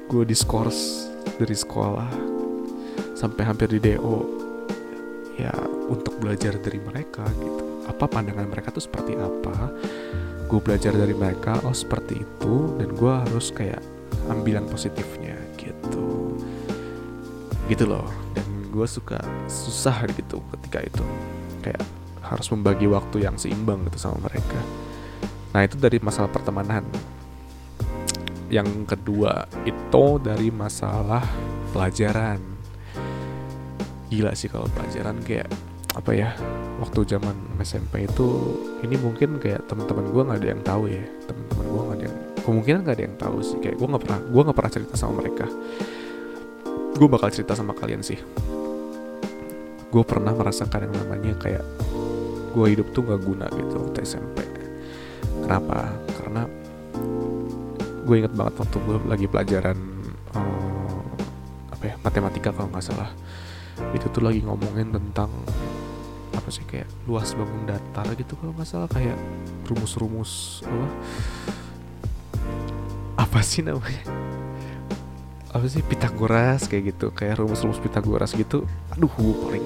[0.05, 2.09] gue diskors dari sekolah
[3.15, 4.27] sampai hampir di do
[5.35, 5.51] ya
[5.91, 7.63] untuk belajar dari mereka gitu.
[7.85, 9.71] Apa pandangan mereka tuh seperti apa?
[10.47, 13.81] Gue belajar dari mereka oh seperti itu dan gue harus kayak
[14.31, 16.39] ambil yang positifnya gitu.
[17.67, 19.19] Gitu loh dan gue suka
[19.51, 21.05] susah gitu ketika itu.
[21.61, 21.83] Kayak
[22.25, 24.59] harus membagi waktu yang seimbang gitu sama mereka.
[25.53, 26.83] Nah itu dari masalah pertemanan
[28.49, 31.23] yang kedua itu dari masalah
[31.73, 32.39] pelajaran.
[34.09, 35.49] Gila sih kalau pelajaran kayak
[35.95, 36.35] apa ya
[36.83, 38.27] waktu zaman SMP itu
[38.83, 41.03] ini mungkin kayak teman-teman gue nggak ada yang tahu ya.
[41.25, 43.57] Teman-teman gue nggak ada yang kemungkinan nggak ada yang tahu sih.
[43.59, 45.45] Kayak gue nggak pernah gue nggak pernah cerita sama mereka.
[46.95, 48.19] Gue bakal cerita sama kalian sih.
[49.89, 51.65] Gue pernah merasakan yang namanya kayak
[52.55, 54.47] gue hidup tuh gak guna gitu waktu SMP
[55.43, 55.91] kenapa
[58.05, 59.77] gue inget banget waktu gue lagi pelajaran
[60.37, 61.01] um,
[61.73, 63.09] apa ya matematika kalau nggak salah.
[63.97, 65.33] Itu tuh lagi ngomongin tentang
[66.37, 68.85] apa sih kayak luas bangun datar gitu kalau nggak salah.
[68.93, 69.17] Kayak
[69.65, 70.87] rumus-rumus apa?
[73.25, 74.05] Apa sih namanya?
[75.49, 77.09] Apa sih Pitagoras kayak gitu.
[77.09, 78.69] Kayak rumus-rumus Pitagoras gitu.
[78.93, 79.65] Aduh gue paling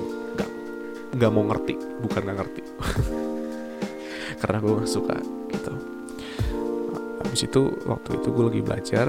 [1.19, 1.75] nggak mau ngerti.
[2.07, 2.61] Bukan nggak ngerti.
[4.39, 5.38] Karena gue suka
[7.29, 9.07] habis itu waktu itu gue lagi belajar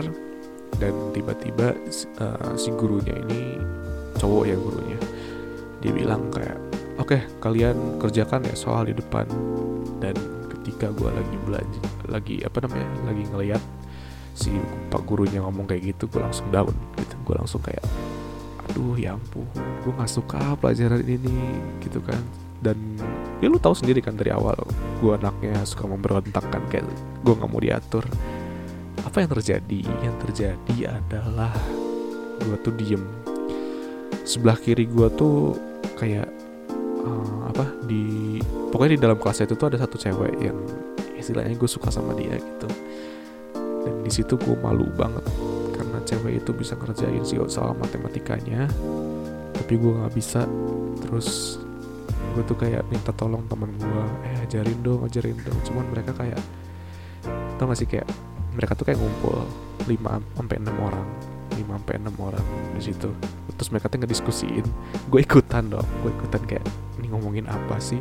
[0.77, 1.73] dan tiba-tiba
[2.21, 3.57] uh, si gurunya ini
[4.21, 5.01] cowok ya gurunya
[5.81, 6.61] dia bilang kayak
[7.01, 9.25] oke okay, kalian kerjakan ya soal di depan.
[10.01, 10.17] Dan
[10.53, 13.63] ketika gue lagi belajar lagi apa namanya lagi ngeliat
[14.37, 14.53] si
[14.93, 17.17] pak gurunya ngomong kayak gitu gue langsung down gitu.
[17.25, 17.85] Gue langsung kayak
[18.71, 19.49] aduh ya ampun
[19.83, 22.21] gue nggak suka pelajaran ini gitu kan.
[22.61, 22.77] Dan
[23.41, 24.57] ya lu tahu sendiri kan dari awal
[25.01, 26.85] gue anaknya suka memberontak kan kayak
[27.25, 28.05] gue nggak mau diatur.
[29.01, 29.81] Apa yang terjadi?
[30.05, 31.57] Yang terjadi adalah
[32.45, 33.01] gue tuh diem.
[34.29, 35.57] Sebelah kiri gue tuh
[35.97, 36.29] kayak
[37.01, 38.37] uh, apa di
[38.69, 40.57] pokoknya di dalam kelas itu tuh ada satu cewek yang
[41.17, 42.69] istilahnya gue suka sama dia gitu.
[43.57, 45.25] Dan di situ gue malu banget
[45.73, 48.69] karena cewek itu bisa ngerjain sih soal matematikanya
[49.57, 50.45] tapi gue nggak bisa.
[51.09, 51.57] Terus
[52.31, 56.41] gue tuh kayak minta tolong teman gue eh ajarin dong ajarin dong cuman mereka kayak
[57.59, 58.09] tau gak sih kayak
[58.55, 59.45] mereka tuh kayak ngumpul
[59.87, 61.07] 5 sampai enam orang
[61.55, 63.11] 5 sampai enam orang di situ
[63.55, 64.67] terus mereka tuh ngediskusiin
[65.11, 66.65] gue ikutan dong gue ikutan kayak
[67.03, 68.01] ini ngomongin apa sih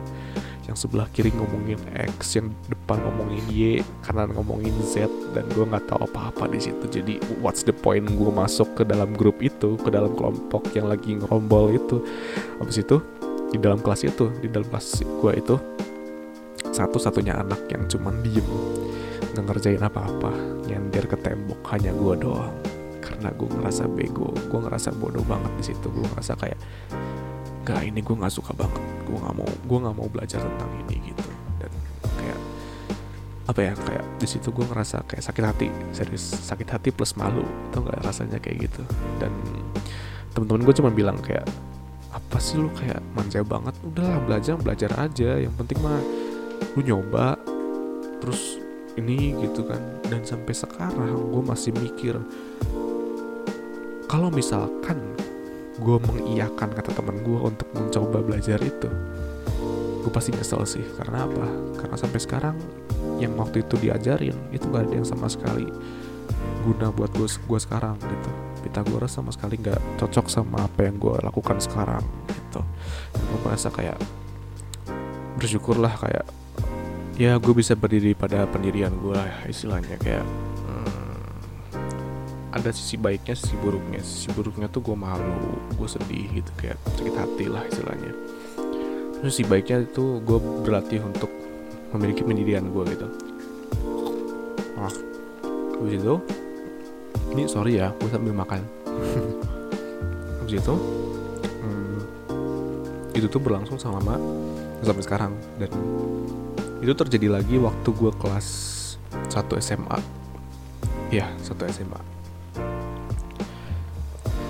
[0.69, 1.81] yang sebelah kiri ngomongin
[2.13, 6.85] X, yang depan ngomongin Y, kanan ngomongin Z, dan gue nggak tahu apa-apa di situ.
[6.85, 11.17] Jadi what's the point gue masuk ke dalam grup itu, ke dalam kelompok yang lagi
[11.17, 12.05] ngerombol itu.
[12.61, 13.01] Habis itu
[13.49, 15.55] di dalam kelas itu, di dalam kelas gue itu
[16.69, 18.45] satu-satunya anak yang cuman diem
[19.33, 20.31] nggak ngerjain apa-apa
[20.69, 22.53] nyender ke tembok hanya gue doang.
[23.01, 25.88] Karena gue ngerasa bego gue ngerasa bodoh banget di situ.
[25.89, 26.59] Gue ngerasa kayak
[27.65, 28.83] gak ini gue nggak suka banget.
[29.09, 31.27] Gue nggak mau gue nggak mau belajar tentang ini gitu.
[31.57, 31.71] Dan
[32.21, 32.39] kayak
[33.49, 37.41] apa ya kayak di situ gue ngerasa kayak sakit hati serius sakit hati plus malu
[37.73, 38.83] tau nggak rasanya kayak gitu.
[39.17, 39.33] Dan
[40.38, 41.49] teman-teman gue cuma bilang kayak
[42.10, 43.76] apa sih lu kayak manja banget?
[43.86, 45.32] Udahlah belajar belajar aja.
[45.38, 46.02] Yang penting mah
[46.78, 47.38] lu nyoba
[48.22, 48.58] terus
[48.98, 49.80] ini gitu kan.
[50.10, 52.17] Dan sampai sekarang gue masih mikir
[54.10, 54.98] kalau misalkan
[55.80, 58.89] gue mengiyakan kata teman gue untuk mencoba belajar itu
[60.00, 60.86] gue pasti nyesel sih.
[60.98, 61.45] Karena apa?
[61.78, 62.58] Karena sampai sekarang
[63.19, 65.67] yang waktu itu diajarin itu gak ada yang sama sekali
[66.63, 71.15] guna buat gue gue sekarang gitu Pitagoras sama sekali nggak cocok sama apa yang gue
[71.24, 72.62] lakukan sekarang gitu.
[73.15, 73.98] Dan gue merasa kayak
[75.39, 76.26] bersyukurlah kayak
[77.19, 80.24] ya gue bisa berdiri pada pendirian gue istilahnya kayak
[80.67, 81.30] hmm,
[82.56, 84.04] ada sisi baiknya sisi buruknya.
[84.04, 88.12] Sisi buruknya tuh gue malu gue sedih gitu kayak sakit hati lah istilahnya.
[89.19, 91.32] Terus sisi baiknya itu gue berlatih untuk
[91.95, 93.08] memiliki pendirian gue gitu.
[94.80, 94.91] Nah
[95.80, 96.15] habis itu
[97.33, 98.61] ini sorry ya gue sambil makan.
[100.43, 100.75] Habis itu
[101.61, 101.97] hmm,
[103.13, 104.17] itu tuh berlangsung selama
[104.81, 105.33] sampai sekarang.
[105.61, 105.71] Dan
[106.79, 108.47] itu terjadi lagi waktu gue kelas
[109.29, 109.99] 1 SMA
[111.09, 111.99] ya satu SMA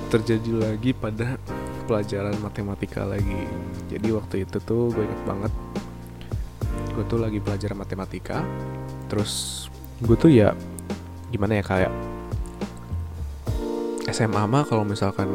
[0.09, 1.37] terjadi lagi pada
[1.85, 3.45] pelajaran matematika lagi.
[3.93, 5.53] Jadi waktu itu tuh gue inget banget
[6.97, 8.41] gue tuh lagi belajar matematika.
[9.05, 9.65] Terus
[10.01, 10.57] gue tuh ya
[11.29, 11.93] gimana ya kayak
[14.10, 15.30] SMA mah kalau misalkan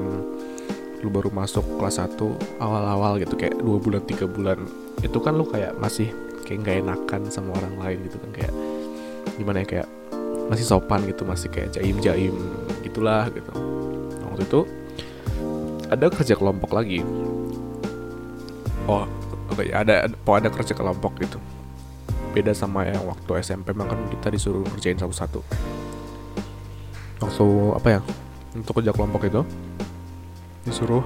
[1.05, 2.17] lu baru masuk kelas 1
[2.65, 4.57] awal-awal gitu kayak dua bulan tiga bulan
[5.05, 6.09] itu kan lu kayak masih
[6.49, 8.53] kayak nggak enakan sama orang lain gitu kan kayak
[9.37, 9.89] gimana ya kayak
[10.49, 12.37] masih sopan gitu masih kayak jaim jaim
[12.85, 13.53] gitulah gitu.
[14.21, 14.61] Nah, waktu itu
[15.89, 17.01] ada kerja kelompok lagi.
[18.85, 19.09] Oh
[19.49, 21.41] oke okay, ada oh ada kerja kelompok gitu.
[22.33, 25.41] Beda sama yang waktu SMP mah kan kita disuruh ngerjain satu-satu.
[27.25, 28.01] Waktu apa ya
[28.55, 29.43] untuk kerja kelompok itu
[30.65, 31.05] disuruh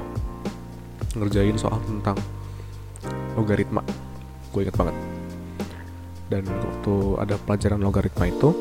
[1.16, 2.16] ngerjain soal tentang
[3.34, 3.82] logaritma.
[4.52, 4.96] Gue inget banget.
[6.28, 8.52] Dan waktu ada pelajaran logaritma itu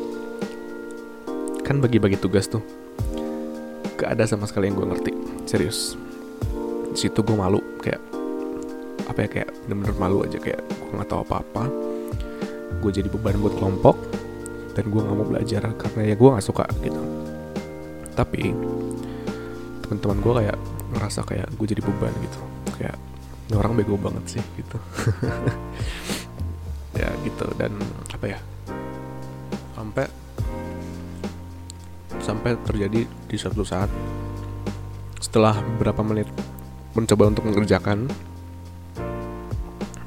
[1.67, 2.63] kan bagi-bagi tugas tuh
[3.99, 5.11] gak ada sama sekali yang gue ngerti.
[5.43, 5.99] Serius.
[6.95, 7.99] Di situ gue malu kayak
[9.07, 11.63] apa ya kayak bener-bener malu aja kayak gue nggak tahu apa-apa.
[12.79, 13.95] Gue jadi beban buat kelompok
[14.77, 17.01] dan gue nggak mau belajar karena ya gue nggak suka gitu.
[18.15, 18.53] Tapi
[19.87, 20.57] teman-teman gue kayak
[20.95, 22.39] ngerasa kayak gue jadi beban gitu.
[22.75, 22.95] Kayak
[23.55, 24.77] orang bego banget sih gitu.
[26.97, 27.45] Ya gitu.
[27.61, 27.77] Dan
[28.09, 28.39] apa ya
[29.77, 30.09] sampai
[32.17, 33.87] sampai terjadi di suatu saat
[35.21, 36.25] setelah beberapa menit
[36.97, 38.09] mencoba untuk mengerjakan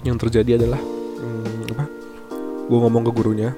[0.03, 1.85] yang terjadi adalah hmm, apa
[2.67, 3.51] gue ngomong ke gurunya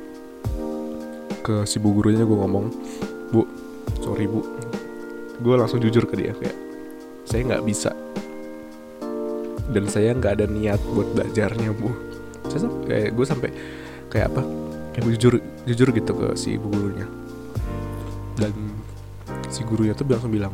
[1.41, 2.69] ke si bu gurunya gue ngomong
[3.33, 3.49] bu
[4.05, 4.45] sorry bu
[5.41, 6.57] gue langsung jujur ke dia kayak
[7.25, 7.93] saya nggak bisa.
[9.73, 11.89] Dan saya nggak ada niat buat belajarnya bu.
[12.51, 13.51] Saya kayak gue sampai
[14.13, 14.43] kayak apa
[14.93, 17.07] kayak jujur jujur gitu ke si gurunya.
[18.37, 18.53] Dan
[19.49, 20.53] si gurunya tuh langsung bilang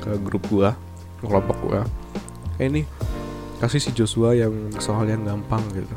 [0.00, 0.70] ke grup gue
[1.22, 1.80] kelompok gue
[2.58, 2.82] kayak ini
[3.62, 5.96] kasih si Joshua yang soal yang gampang gitu.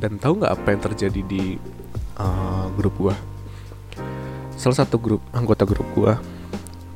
[0.00, 1.44] Dan tahu nggak apa yang terjadi di
[2.16, 3.14] uh, grup gue
[4.60, 6.12] salah satu grup anggota grup gue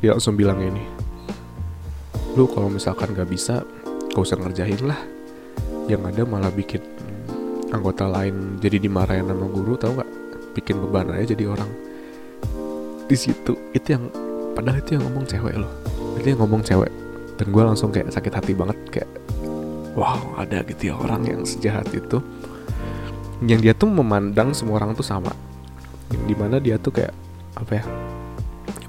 [0.05, 0.85] dia langsung bilang ini
[2.35, 3.63] lu kalau misalkan nggak bisa
[4.15, 4.99] gak usah ngerjain lah.
[5.91, 6.81] Yang ada malah bikin
[7.75, 10.11] anggota lain jadi dimarahin sama guru tahu nggak?
[10.55, 11.67] Bikin beban aja jadi orang.
[13.11, 14.07] Di situ itu yang
[14.55, 15.71] padahal itu yang ngomong cewek loh.
[16.19, 16.93] Itu yang ngomong cewek.
[17.35, 19.11] Dan gue langsung kayak sakit hati banget kayak
[19.99, 22.23] wow ada gitu ya orang yang sejahat itu.
[23.43, 25.35] Yang dia tuh memandang semua orang tuh sama.
[26.11, 27.24] Di mana dia tuh kayak
[27.55, 27.85] apa ya?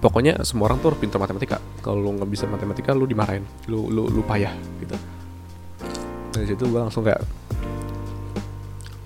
[0.02, 1.58] Pokoknya semua orang tuh harus pintar matematika.
[1.82, 3.42] Kalau lu nggak bisa matematika lu dimarahin.
[3.66, 4.96] Lu lu lu payah gitu.
[6.36, 7.24] Dari situ gue langsung kayak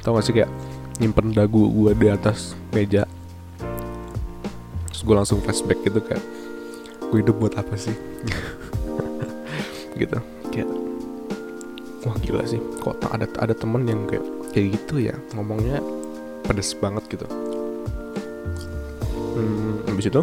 [0.03, 0.49] tau gak sih kayak
[0.97, 3.07] nyimpen dagu gue di atas meja.
[4.91, 6.23] Terus gue langsung flashback gitu kayak
[7.09, 7.95] gue hidup buat apa sih?
[9.99, 10.15] Gitu.
[10.55, 10.71] Kayak
[12.07, 12.59] wah gila sih.
[12.79, 14.23] Kok ada ada temen yang kayak
[14.55, 15.15] kayak gitu ya?
[15.35, 15.83] Ngomongnya
[16.47, 17.27] pedes banget gitu
[19.39, 20.21] hmm, habis itu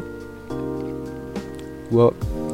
[1.87, 2.07] gue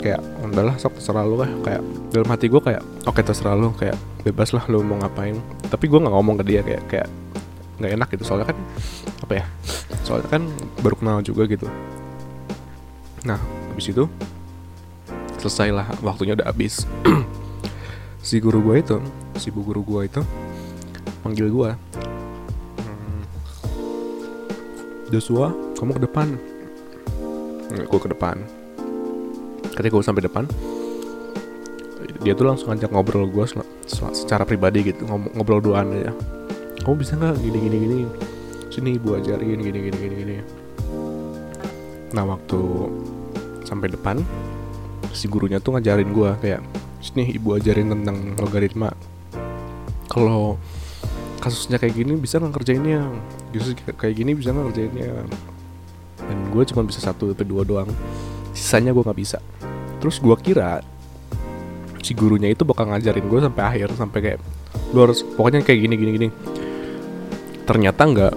[0.02, 1.50] kayak udahlah sok terserah lu lah.
[1.66, 1.82] Kayak
[2.14, 3.74] dalam hati gue kayak oke terserah lu.
[3.74, 5.34] Kayak bebas lah lu mau ngapain.
[5.66, 7.08] Tapi gue nggak ngomong ke dia kayak kayak
[7.82, 8.24] nggak enak gitu.
[8.26, 8.58] Soalnya kan
[9.22, 9.44] apa ya
[10.06, 10.42] soalnya kan
[10.82, 11.66] baru kenal juga gitu.
[13.26, 13.38] Nah
[13.74, 14.06] habis itu
[15.42, 16.86] selesai lah waktunya udah habis.
[18.22, 19.02] Si guru gue itu
[19.42, 20.22] si bu guru gue itu
[21.26, 21.70] manggil gue
[22.78, 23.22] hmm,
[25.10, 26.38] Joshua kamu ke depan
[27.74, 28.36] gue ke depan.
[29.72, 30.44] Ketika gue sampai depan
[32.22, 33.44] dia tuh langsung ngajak ngobrol gue
[34.14, 36.14] secara pribadi gitu ngobrol duaan aja
[36.82, 37.98] kamu bisa nggak gini gini gini?
[38.66, 40.36] Sini ibu ajarin gini gini gini gini.
[42.10, 42.58] Nah waktu
[43.62, 44.18] sampai depan
[45.14, 46.60] si gurunya tuh ngajarin gue kayak
[46.98, 48.90] sini ibu ajarin tentang logaritma.
[50.10, 50.58] Kalau
[51.38, 53.06] kasusnya kayak gini bisa nggak kerjainnya
[53.54, 55.22] justru kayak gini bisa nggak kerjainnya
[56.52, 57.88] gue cuma bisa satu atau dua doang.
[58.52, 59.40] Sisanya gue nggak bisa.
[60.04, 60.84] Terus gue kira
[62.04, 64.38] si gurunya itu bakal ngajarin gue sampai akhir sampai kayak
[64.92, 66.28] lu harus pokoknya kayak gini gini gini.
[67.64, 68.34] Ternyata nggak.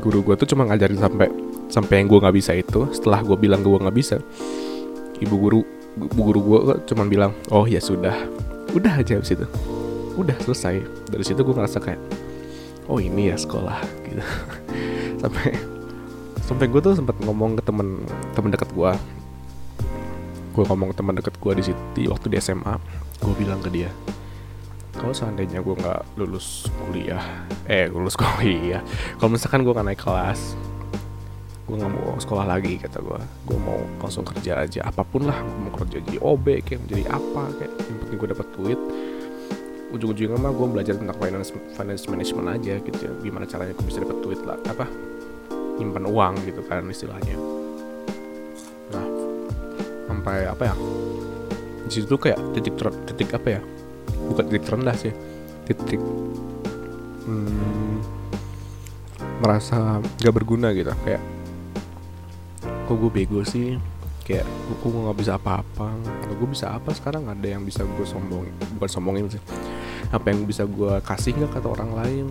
[0.00, 1.28] Guru gue tuh cuma ngajarin sampai
[1.68, 2.88] sampai yang gue nggak bisa itu.
[2.94, 4.16] Setelah gue bilang gue nggak bisa
[5.20, 5.60] ibu guru
[6.00, 6.58] ibu guru gue
[6.88, 8.16] cuma bilang oh ya sudah.
[8.72, 9.46] Udah aja habis itu.
[10.16, 10.80] Udah selesai.
[11.10, 12.00] Dari situ gue ngerasa kayak
[12.88, 14.24] oh ini ya sekolah gitu.
[15.22, 15.69] Sampai
[16.50, 18.02] sampai gue tuh sempat ngomong ke temen
[18.34, 18.90] temen dekat gue
[20.50, 22.74] gue ngomong ke teman deket gue di situ waktu di SMA
[23.22, 23.86] gue bilang ke dia
[24.98, 27.22] kalau seandainya gue nggak lulus kuliah
[27.70, 28.82] eh lulus kuliah
[29.22, 30.58] kalau misalkan gue nggak naik kelas
[31.70, 35.38] gue nggak mau sekolah lagi kata gue gue mau langsung kerja aja apa pun lah
[35.38, 38.80] gue mau kerja jadi OB kayak menjadi apa kayak yang penting gue dapat duit.
[39.90, 44.02] Ujung-ujungnya mah gue belajar tentang finance finance management aja gitu ya gimana caranya gue bisa
[44.02, 44.86] dapat duit lah apa
[45.80, 47.34] nyimpan uang gitu kan istilahnya.
[50.06, 50.74] Sampai apa ya?
[51.88, 53.60] Di situ kayak titik ter, titik apa ya?
[54.28, 55.10] Bukan titik terendah sih
[55.70, 56.02] titik
[57.30, 58.02] hmm,
[59.38, 60.90] merasa gak berguna gitu.
[61.06, 61.22] Kayak
[62.90, 63.78] kok gue bego sih?
[64.26, 64.46] Kayak
[64.82, 65.94] gue nggak bisa apa-apa?
[66.34, 67.30] Gue bisa apa sekarang?
[67.30, 68.46] Ada yang bisa gue sombong
[68.78, 69.42] bukan sombongin sih.
[70.10, 72.26] Apa yang bisa gue kasih nggak kata orang lain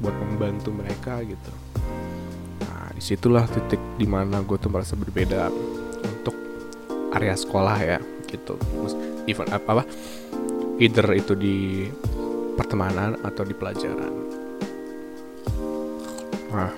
[0.00, 1.52] buat membantu mereka gitu?
[1.52, 1.63] nah
[2.94, 5.50] di situlah titik di mana gue tuh merasa berbeda
[7.14, 8.58] area sekolah ya gitu.
[9.30, 9.84] Even apa apa
[10.82, 11.86] either itu di
[12.58, 14.12] pertemanan atau di pelajaran.
[16.50, 16.74] Nah.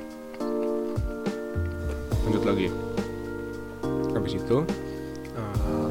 [2.28, 2.68] Lanjut lagi.
[4.12, 4.56] Habis itu
[5.36, 5.90] uh,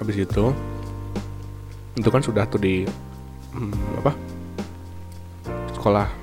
[0.00, 0.44] habis itu
[1.92, 2.88] itu kan sudah tuh di
[3.52, 4.12] hmm, apa
[5.76, 6.21] sekolah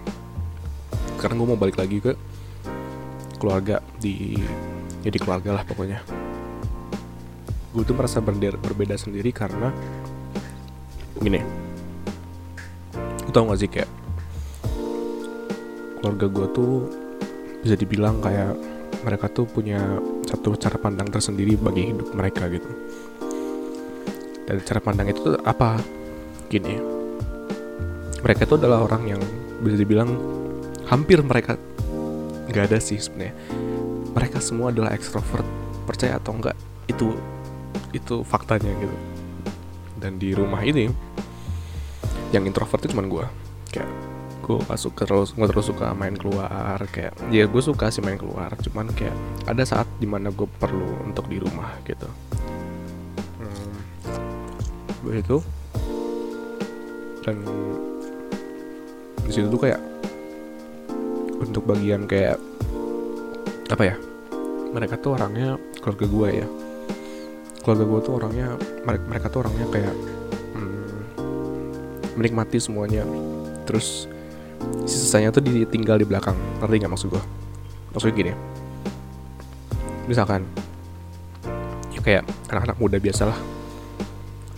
[1.20, 2.16] sekarang gue mau balik lagi ke
[3.44, 4.40] keluarga di
[5.04, 6.00] jadi keluarga lah pokoknya.
[7.76, 9.76] Gue tuh merasa berbeda sendiri karena
[11.20, 11.44] gini.
[13.28, 13.92] Lu tau gak sih kayak
[16.00, 16.72] keluarga gue tuh
[17.68, 18.56] bisa dibilang kayak
[19.04, 22.72] mereka tuh punya satu cara pandang tersendiri bagi hidup mereka gitu.
[24.48, 25.76] Dan cara pandang itu tuh apa?
[26.48, 26.80] Gini.
[28.24, 29.22] Mereka tuh adalah orang yang
[29.60, 30.39] bisa dibilang
[30.90, 31.56] hampir mereka
[32.50, 33.38] nggak ada sih sebenarnya.
[34.10, 35.46] Mereka semua adalah ekstrovert
[35.86, 36.58] percaya atau enggak
[36.90, 37.14] itu
[37.94, 38.98] itu faktanya gitu.
[40.02, 40.90] Dan di rumah ini
[42.34, 43.26] yang introvert itu cuma gue
[43.74, 43.90] kayak
[44.50, 48.18] gue gak suka terus gue terus suka main keluar kayak ya gue suka sih main
[48.18, 49.14] keluar cuman kayak
[49.46, 52.10] ada saat di mana gue perlu untuk di rumah gitu.
[53.38, 53.78] Hmm,
[55.06, 55.38] begitu.
[57.22, 57.46] Dan
[59.22, 59.78] di situ tuh kayak
[61.40, 62.38] untuk bagian kayak
[63.70, 63.96] apa ya
[64.70, 66.48] mereka tuh orangnya keluarga gue ya.
[67.60, 68.48] Keluarga gue tuh orangnya
[68.86, 69.96] mereka, tuh orangnya kayak
[70.56, 71.00] hmm,
[72.16, 73.04] menikmati semuanya.
[73.66, 74.06] Terus
[74.86, 76.38] sisanya tuh ditinggal di belakang.
[76.62, 77.24] Ngerti nggak maksud gue
[77.94, 78.32] maksudnya gini.
[80.06, 80.42] Misalkan
[81.94, 83.40] ya kayak anak-anak muda biasa lah.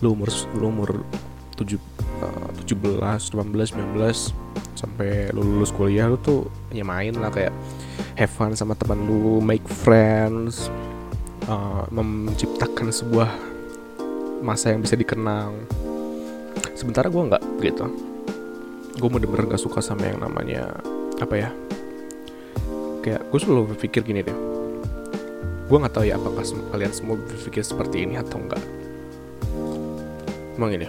[0.04, 0.90] Lu umur lu umur
[1.56, 1.80] tujuh
[2.62, 4.18] eh, tujuh belas delapan belas sembilan belas
[4.78, 7.50] sampai lu lulus kuliah lu tuh ya main lah kayak
[8.14, 10.70] have fun sama teman lu make friends
[11.50, 13.30] uh, menciptakan sebuah
[14.46, 15.54] masa yang bisa dikenang.
[16.78, 17.86] Sementara gue nggak gitu
[18.92, 20.78] gue bener-bener gak suka sama yang namanya
[21.18, 21.50] apa ya
[23.02, 24.38] kayak gue selalu berpikir gini deh.
[25.66, 28.62] Gue nggak tahu ya apakah kalian semua berpikir seperti ini atau enggak
[30.62, 30.88] emang ini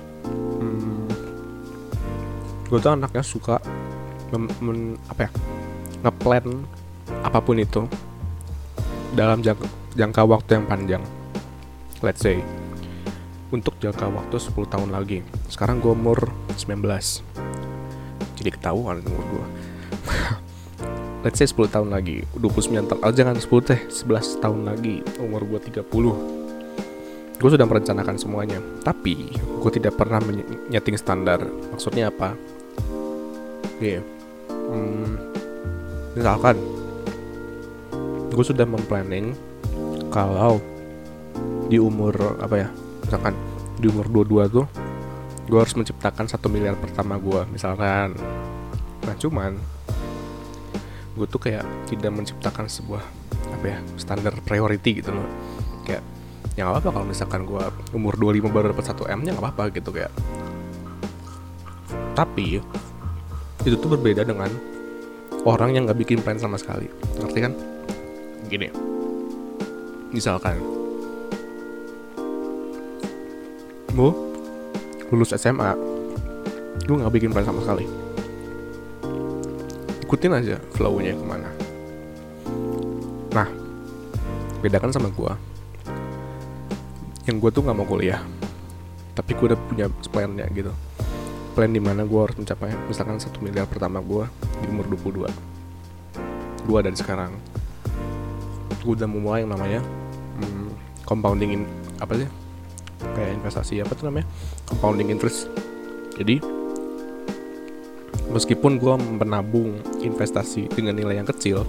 [2.73, 3.61] gue tuh anaknya suka
[4.33, 5.31] mem, apa ya
[6.01, 6.65] ngeplan
[7.21, 7.85] apa pun itu
[9.13, 11.05] dalam jangka jangka waktu yang panjang.
[12.01, 12.41] Let's say
[13.53, 15.21] untuk jangka waktu 10 tahun lagi.
[15.53, 16.81] Sekarang gue umur 19
[18.41, 19.47] jadi ketahuan umur gue
[21.29, 22.25] let's say 10 tahun lagi.
[22.41, 25.05] 29 tahun oh, jangan 10 teh 11 tahun lagi.
[25.21, 25.85] Umur gue 30
[27.37, 28.65] gue sudah merencanakan semuanya.
[28.81, 31.45] Tapi gue tidak pernah menyeting standar.
[31.69, 32.33] Maksudnya apa
[33.83, 34.03] Yeah.
[34.47, 35.19] hmm,
[36.15, 36.55] misalkan
[38.33, 39.35] gue sudah memplanning
[40.09, 40.63] kalau
[41.67, 42.69] di umur apa ya
[43.05, 43.35] misalkan
[43.81, 44.67] di umur 22 tuh
[45.51, 48.15] gue harus menciptakan satu miliar pertama gue misalkan.
[49.03, 49.59] Nah cuman
[51.13, 53.03] gue tuh kayak tidak menciptakan sebuah
[53.53, 55.29] apa ya standar priority gitu loh.
[55.85, 56.01] Kayak
[56.55, 59.65] ya gak apa-apa kalau misalkan gue umur 25 baru dapat 1 M nya gak apa-apa
[59.75, 60.13] gitu kayak.
[62.17, 62.63] Tapi
[63.63, 64.51] itu tuh berbeda dengan
[65.47, 66.91] orang yang gak bikin plan sama sekali.
[67.19, 67.53] Ngerti kan?
[68.51, 68.69] Gini.
[70.11, 70.59] Misalkan.
[73.93, 74.13] Gue
[75.13, 75.77] lulus SMA
[76.83, 77.87] gue gak bikin plan sama sekali.
[80.03, 81.51] Ikutin aja flownya ke mana.
[83.33, 83.49] Nah
[84.63, 85.33] bedakan sama gue
[87.27, 88.23] yang gue tuh gak mau kuliah
[89.13, 90.71] tapi gue udah punya plannya gitu
[91.53, 94.25] plan di mana gue harus mencapai misalkan satu miliar pertama gue
[94.65, 95.53] di umur 22
[96.63, 97.35] gue dari sekarang.
[98.83, 99.81] Gue udah memulai yang namanya
[100.39, 100.71] hmm,
[101.07, 101.63] compounding in,
[101.99, 102.29] apa sih?
[103.15, 104.27] Kayak investasi apa tuh namanya?
[104.71, 105.51] Compounding interest.
[106.19, 106.39] Jadi
[108.33, 111.69] meskipun gue menabung investasi dengan nilai yang kecil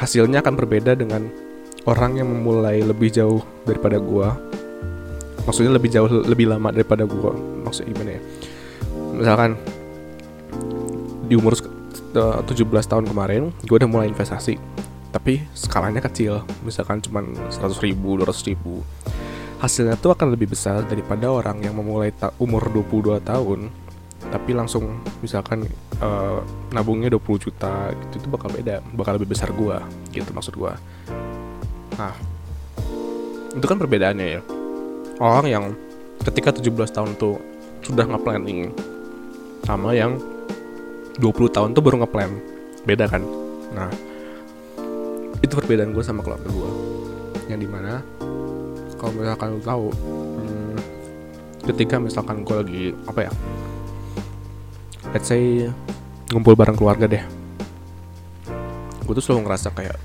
[0.00, 1.28] hasilnya akan berbeda dengan
[1.84, 4.28] orang yang memulai lebih jauh daripada gue
[5.44, 8.22] maksudnya lebih jauh lebih lama daripada gue maksudnya gimana ya
[9.18, 9.58] misalkan
[11.26, 12.46] di umur 17
[12.86, 14.56] tahun kemarin gue udah mulai investasi.
[15.08, 18.80] Tapi skalanya kecil misalkan cuma 100 ribu 200 ribu.
[19.58, 23.68] Hasilnya tuh akan lebih besar daripada orang yang memulai ta umur 22 tahun
[24.28, 25.64] tapi langsung misalkan
[26.04, 29.82] uh, nabungnya 20 juta gitu itu bakal beda bakal lebih besar gua
[30.14, 30.78] gitu maksud gua.
[31.98, 32.14] Nah
[33.56, 34.40] itu kan perbedaannya ya.
[35.18, 35.64] Orang yang
[36.22, 37.40] ketika 17 tahun tuh
[37.82, 38.70] sudah nge-planning
[39.64, 40.20] sama yang
[41.18, 42.30] 20 tahun tuh baru nge-plan.
[42.86, 43.22] Beda kan?
[43.74, 43.90] Nah
[45.42, 46.70] itu perbedaan gue sama keluarga gue
[47.46, 48.02] yang di mana
[48.98, 50.76] kalau misalkan lu tahu hmm,
[51.70, 53.32] ketika misalkan gue lagi apa ya
[55.14, 55.70] let's say
[56.34, 57.24] ngumpul bareng keluarga deh
[59.06, 59.96] gue tuh selalu ngerasa kayak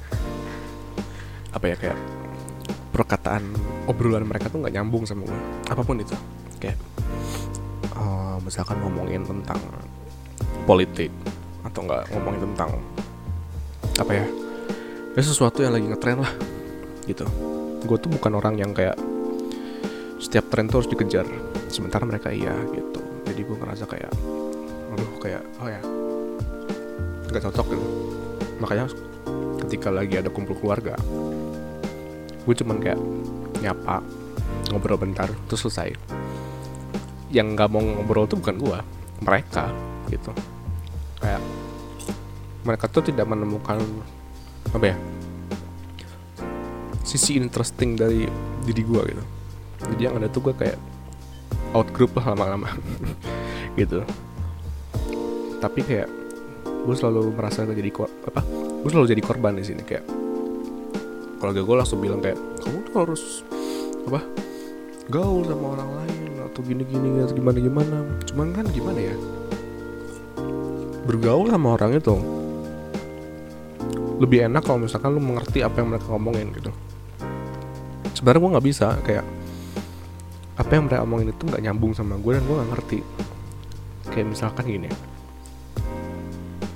[1.51, 1.97] apa ya kayak
[2.93, 3.43] perkataan
[3.89, 6.13] obrolan mereka tuh nggak nyambung sama gue apa pun itu
[8.53, 9.57] misalkan ngomongin tentang
[10.69, 11.09] politik
[11.65, 12.69] atau nggak ngomongin tentang
[13.97, 14.25] apa ya
[15.17, 16.29] ya sesuatu yang lagi ngetren lah
[17.09, 17.25] gitu.
[17.81, 18.93] Gue tuh bukan orang yang kayak
[20.21, 21.25] setiap tren tuh harus dikejar
[21.73, 23.01] sementara mereka iya gitu.
[23.25, 24.13] Jadi gue ngerasa kayak
[24.93, 25.81] aduh kayak oh ya
[27.33, 27.85] nggak cocok gitu.
[28.61, 28.85] Makanya
[29.65, 30.93] ketika lagi ada kumpul keluarga
[32.45, 33.01] gue cuman kayak
[33.65, 34.05] nyapa
[34.69, 36.12] ngobrol bentar terus selesai
[37.33, 38.77] yang nggak mau ngobrol tuh bukan gue
[39.25, 39.73] mereka
[40.07, 40.29] gitu.
[41.17, 41.41] Kayak
[42.63, 43.81] mereka tuh tidak menemukan
[44.71, 44.97] apa ya
[47.03, 48.29] sisi interesting dari
[48.63, 49.23] diri gue gitu.
[49.83, 50.77] Jadi yang ada tuh gue kayak
[51.73, 52.69] out group lah lama-lama
[53.81, 54.05] gitu.
[55.57, 56.07] Tapi kayak
[56.83, 57.91] gue selalu merasa jadi
[58.27, 58.43] apa
[58.83, 60.03] gue selalu jadi korban di sini kayak
[61.39, 63.23] keluarga gue langsung bilang kayak kamu tuh harus
[64.03, 64.19] apa
[65.07, 66.02] gaul sama orang lain
[66.53, 69.15] atau gini-gini gimana-gimana cuman kan gimana ya?
[71.09, 72.13] Bergaul sama orang itu
[74.21, 76.69] lebih enak kalau misalkan lu mengerti apa yang mereka ngomongin gitu.
[78.13, 79.25] Sebenarnya gue nggak bisa kayak
[80.53, 82.99] apa yang mereka ngomongin itu nggak nyambung sama gue dan gue nggak ngerti.
[84.13, 84.89] Kayak misalkan gini.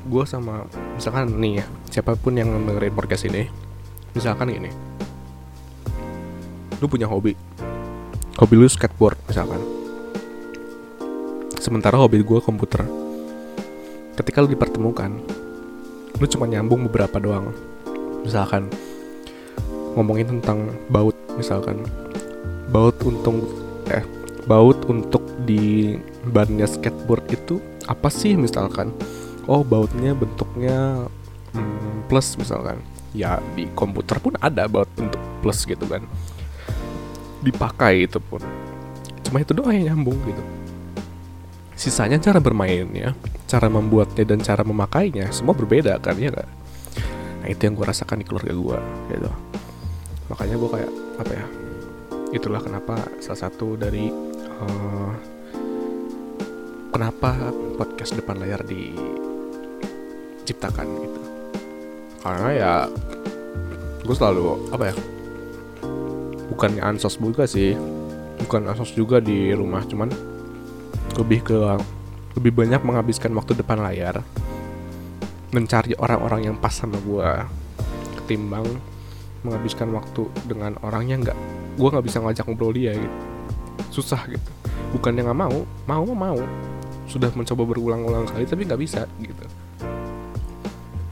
[0.10, 0.66] Gue sama
[0.98, 3.46] misalkan nih ya siapa pun yang dengerin podcast ini
[4.18, 4.74] misalkan gini.
[6.82, 7.47] Lu punya hobi
[8.38, 9.58] hobi lu skateboard misalkan.
[11.58, 12.86] Sementara hobi gue komputer.
[14.14, 15.10] Ketika lu dipertemukan
[16.18, 17.50] lu cuma nyambung beberapa doang.
[18.22, 18.70] Misalkan
[19.98, 21.82] ngomongin tentang baut misalkan.
[22.70, 23.42] Baut untuk
[23.90, 24.06] eh
[24.46, 25.98] baut untuk di
[26.30, 27.58] bannya skateboard itu
[27.90, 28.94] apa sih misalkan?
[29.50, 31.10] Oh bautnya bentuknya
[31.58, 32.86] hmm, plus misalkan.
[33.18, 36.06] Ya di komputer pun ada buat untuk plus gitu kan
[37.48, 38.44] dipakai itu pun.
[39.24, 40.44] Cuma itu doang yang nyambung gitu.
[41.78, 43.16] Sisanya cara bermainnya
[43.48, 46.52] cara membuatnya dan cara memakainya semua berbeda kan ya gak?
[47.38, 48.76] nah itu yang gue rasakan di keluarga gue
[49.16, 49.32] gitu.
[50.28, 51.48] Makanya gue kayak apa ya
[52.36, 54.12] itulah kenapa salah satu dari
[54.60, 55.16] uh,
[56.92, 61.20] kenapa podcast depan layar diciptakan gitu.
[62.20, 62.84] Karena ya
[64.04, 64.96] gue selalu apa ya
[66.58, 67.78] bukannya ansos juga sih.
[68.42, 70.10] Bukan ansos juga di rumah cuman
[71.22, 71.58] lebih ke
[72.34, 74.26] lebih banyak menghabiskan waktu depan layar
[75.54, 77.30] mencari orang-orang yang pas sama gue
[78.22, 78.66] ketimbang
[79.46, 81.38] menghabiskan waktu dengan orang yang nggak
[81.78, 83.18] gue nggak bisa ngajak ngobrol dia gitu.
[84.02, 84.50] Susah gitu.
[84.98, 86.40] Bukannya nggak mau mau mau mau.
[87.06, 89.46] Sudah mencoba berulang-ulang kali tapi nggak bisa gitu.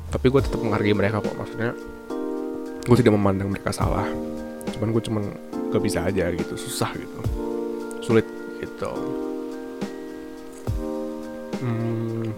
[0.10, 1.78] Tapi gue tetap menghargai mereka kok maksudnya
[2.86, 4.06] gue tidak memandang mereka salah
[4.76, 5.24] cuman gue cuman
[5.72, 7.20] gak bisa aja gitu susah gitu.
[8.04, 8.28] Sulit
[8.60, 8.92] gitu.
[11.64, 12.30] Hmm,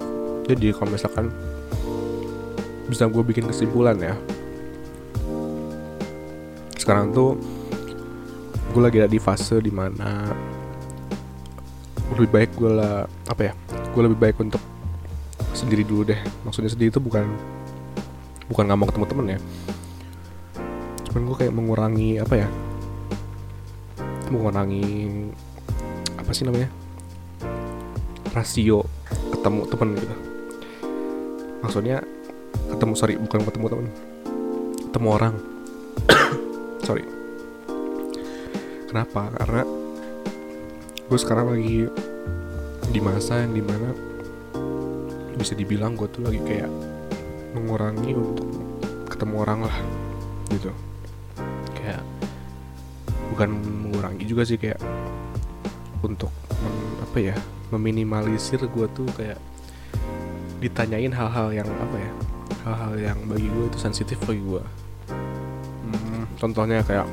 [0.45, 1.33] jadi kalau misalkan
[2.87, 4.15] bisa gue bikin kesimpulan ya.
[6.77, 7.35] Sekarang tuh
[8.71, 10.31] gue lagi ada di fase di mana
[12.15, 14.61] lebih baik gue lah apa ya gue lebih baik untuk
[15.51, 16.21] sendiri dulu deh.
[16.47, 17.27] Maksudnya sendiri itu bukan
[18.47, 19.39] bukan nggak mau ketemu temen ya
[21.17, 22.47] cuman gue kayak mengurangi apa ya
[24.29, 24.85] mengurangi
[26.13, 26.69] apa sih namanya
[28.37, 28.85] rasio
[29.33, 30.15] ketemu temen gitu.
[31.65, 32.05] Maksudnya
[32.69, 33.87] ketemu sorry bukan ketemu temen
[34.93, 35.35] ketemu orang.
[36.85, 37.01] Sorry.
[38.85, 39.33] Kenapa?
[39.41, 39.65] Karena
[41.01, 41.89] gue sekarang lagi
[42.93, 43.89] di masa yang di mana
[45.33, 46.69] bisa dibilang gue tuh lagi kayak
[47.57, 48.45] mengurangi untuk
[49.09, 49.77] ketemu orang lah
[50.53, 50.69] gitu
[53.37, 54.81] bukan mengurangi juga sih kayak
[56.01, 56.73] untuk men,
[57.05, 57.35] apa ya
[57.69, 59.37] meminimalisir gue tuh kayak
[60.57, 62.11] ditanyain hal-hal yang apa ya
[62.65, 64.63] hal-hal yang bagi gue itu sensitif bagi gue
[65.85, 67.05] hmm, contohnya kayak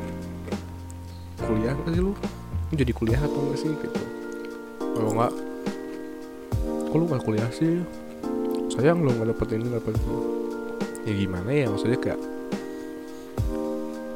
[1.45, 2.13] kuliah gak sih lu?
[2.73, 4.03] Lu jadi kuliah atau enggak sih gitu?
[4.81, 5.33] Kalau nggak
[6.89, 7.85] kok lu nggak kuliah sih?
[8.73, 10.17] Sayang lu nggak dapet ini dapet itu.
[11.05, 12.21] Ya gimana ya maksudnya kayak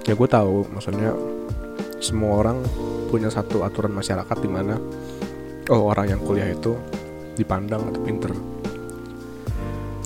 [0.09, 1.13] ya gue tahu maksudnya
[1.99, 2.63] semua orang
[3.11, 4.79] punya satu aturan masyarakat di mana
[5.69, 6.75] oh orang yang kuliah itu
[7.35, 8.33] dipandang atau pinter.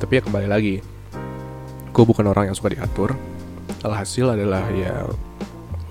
[0.01, 0.83] Tapi ya kembali lagi
[1.93, 3.15] gue bukan orang yang suka diatur.
[3.83, 5.05] Alhasil adalah ya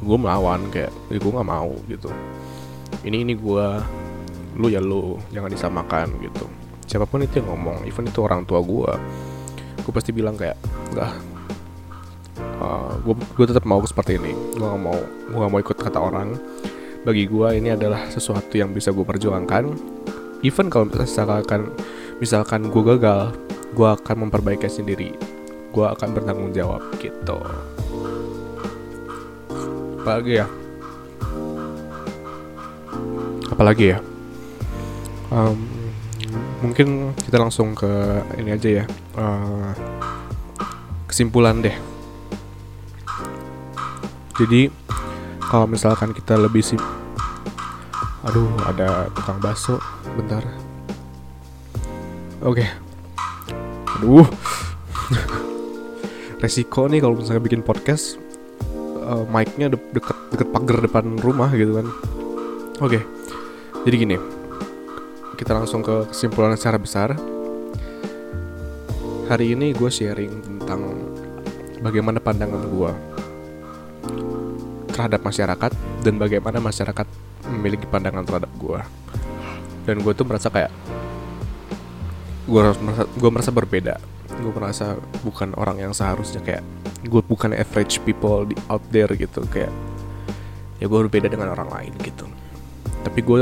[0.01, 2.09] gue melawan kayak ya gue nggak mau gitu.
[3.05, 3.65] Ini ini gue
[4.59, 6.45] lu ya lu jangan disamakan gitu.
[6.89, 8.91] Siapa pun itu yang ngomong even itu orang tua gue
[9.81, 10.59] gue pasti bilang kayak
[10.93, 11.30] enggak
[12.61, 14.31] uh, gue gue tetap mau seperti ini.
[14.53, 16.37] Gue gak mau gue gak mau ikut kata orang.
[17.01, 19.73] Bagi gue ini adalah sesuatu yang bisa gue perjuangkan.
[20.45, 21.73] Even kalau misalkan
[22.21, 23.33] misalkan gue gagal
[23.73, 25.17] gue akan memperbaiki sendiri.
[25.73, 27.41] Gue akan bertanggung jawab gitu.
[30.01, 30.47] Apalagi ya?
[33.49, 33.99] Apalagi ya?
[35.31, 35.57] Um,
[36.59, 37.89] mungkin kita langsung ke
[38.37, 38.85] ini aja ya.
[39.15, 39.71] Uh,
[41.07, 41.90] kesimpulan deh
[44.41, 44.73] jadi
[45.45, 46.81] kalau misalkan kita lebih sih
[48.25, 49.81] aduh ada tukang bakso
[50.17, 50.45] bentar.
[52.41, 52.65] Oke.
[52.65, 52.67] Okay.
[53.97, 54.25] aduh.
[56.41, 58.17] Resiko nih kalau misalnya bikin podcast
[59.05, 61.87] uh, mic-nya de deket deket pagar depan rumah gitu kan.
[62.81, 62.97] Oke.
[62.97, 63.01] Okay.
[63.81, 64.17] jadi gini
[65.37, 67.17] kita langsung ke kesimpulan secara besar.
[69.25, 70.81] Hari ini gue sharing tentang
[71.81, 72.91] bagaimana pandangan gue
[75.01, 75.71] terhadap masyarakat
[76.05, 77.09] dan bagaimana masyarakat
[77.49, 78.81] memiliki pandangan terhadap gue
[79.85, 80.69] dan gue tuh merasa kayak
[82.45, 83.95] gue merasa gue merasa berbeda.
[84.41, 86.63] Gue merasa bukan orang yang seharusnya kayak
[87.05, 89.41] gue bukan average people di out there gitu.
[89.49, 89.73] Kayak
[90.81, 92.25] ya gue berbeda dengan orang lain gitu.
[93.01, 93.37] Tapi gue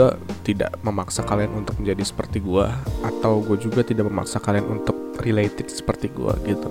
[0.48, 2.66] tidak memaksa kalian untuk menjadi seperti gue
[3.04, 6.70] atau gue juga tidak memaksa kalian untuk related seperti gue gitu.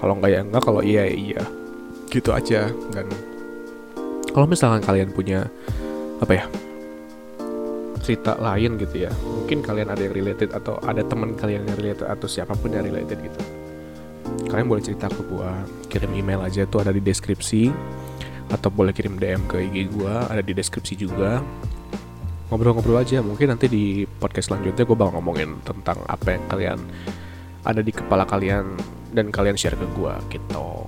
[0.00, 1.42] Kalau enggak ya enggak kalau iya ya iya.
[2.12, 3.08] Gitu aja dan
[4.32, 5.46] kalau misalkan kalian punya
[6.20, 6.44] apa ya
[8.02, 12.08] cerita lain gitu ya mungkin kalian ada yang related atau ada teman kalian yang related
[12.10, 13.40] atau siapa pun yang related gitu
[14.50, 15.50] kalian boleh cerita ke gue
[15.86, 17.70] kirim email aja tuh ada di deskripsi
[18.52, 21.40] atau boleh kirim DM ke IG gue ada di deskripsi juga.
[22.52, 26.78] Ngobrol-ngobrol aja mungkin nanti di podcast selanjutnya gue bakal ngomongin tentang apa yang kalian
[27.64, 28.76] ada di kepala kalian
[29.16, 30.84] dan kalian share ke gue gitu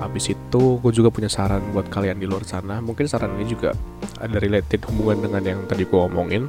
[0.00, 2.80] habis itu gue juga punya saran buat kalian di luar sana.
[2.80, 3.76] Mungkin saran ini juga
[4.16, 6.48] ada related hubungan dengan yang tadi gue omongin.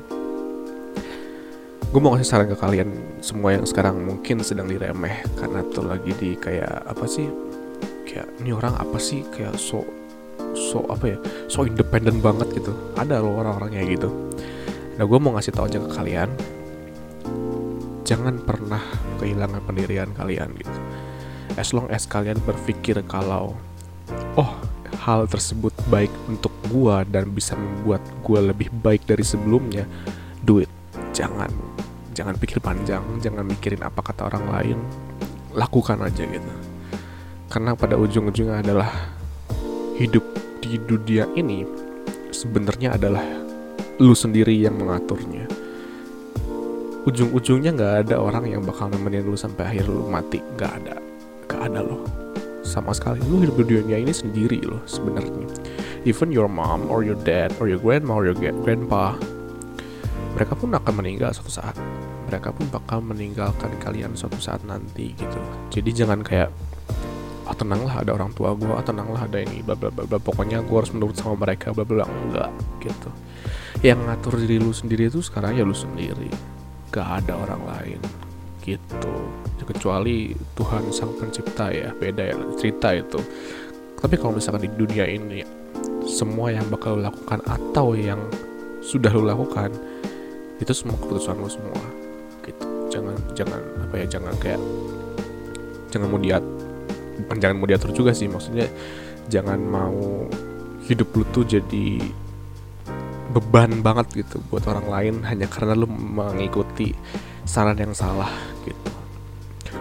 [1.92, 2.90] Gue mau kasih saran ke kalian
[3.20, 7.28] semua yang sekarang mungkin sedang diremeh karena tuh lagi di kayak apa sih?
[8.08, 9.28] Kayak ini orang apa sih?
[9.28, 9.84] Kayak so
[10.56, 11.18] so apa ya?
[11.52, 12.72] So independen banget gitu.
[12.96, 14.10] Ada loh orang-orang kayak gitu.
[14.96, 16.32] Nah gue mau ngasih tau aja ke kalian.
[18.08, 18.84] Jangan pernah
[19.20, 20.91] kehilangan pendirian kalian gitu
[21.60, 23.56] as long as kalian berpikir kalau
[24.40, 24.52] oh
[25.02, 29.90] hal tersebut baik untuk gue dan bisa membuat gue lebih baik dari sebelumnya
[30.46, 30.70] do it.
[31.12, 31.50] Jangan
[32.14, 34.78] jangan pikir panjang jangan mikirin apa kata orang lain.
[35.58, 36.52] Lakukan aja gitu.
[37.52, 38.88] Karena pada ujung-ujungnya adalah
[40.00, 40.24] hidup
[40.64, 41.68] di dunia ini
[42.32, 43.26] sebenarnya adalah
[44.00, 45.50] lu sendiri yang mengaturnya.
[47.02, 50.40] Ujung-ujungnya nggak ada orang yang bakal nemenin lu sampai akhir lu mati.
[50.40, 51.11] Nggak ada
[51.52, 52.22] nggak ada loh
[52.72, 55.50] sama sekali lu hidup di dunia ini sendiri loh sebenarnya.
[56.08, 59.20] Even your mom or your dad or your grandma or your grandpa
[60.32, 61.76] mereka pun akan meninggal suatu saat.
[62.32, 65.40] Mereka pun bakal meninggalkan kalian suatu saat nanti gitu.
[65.68, 66.48] Jadi jangan kayak
[67.44, 70.64] ah tenanglah ada orang tua gue ah tenanglah ada ini bla bla bla bla pokoknya
[70.64, 73.10] gue harus menurut sama mereka bla bla enggak gitu.
[73.84, 76.32] Yang ngatur diri lu sendiri itu sekarang ya lu sendiri.
[76.92, 78.00] Gak ada orang lain
[78.62, 83.20] gitu kecuali Tuhan sang pencipta ya beda ya cerita itu.
[84.02, 85.46] Tapi kalau misalkan di dunia ini
[86.10, 88.20] semua yang bakal lu lakukan atau yang
[88.82, 89.70] sudah lu lakukan
[90.58, 91.82] itu semua keputusan lu semua
[92.46, 92.66] gitu.
[92.90, 94.62] Jangan jangan apa ya jangan kayak
[95.94, 96.44] jangan mau diat
[97.28, 98.66] bukan jangan mau diatur juga sih maksudnya
[99.30, 100.26] jangan mau
[100.88, 102.02] hidup lu tuh jadi
[103.32, 106.92] beban banget gitu buat orang lain hanya karena lu mengikuti
[107.48, 108.28] saran yang salah.
[108.28, 108.51] gitu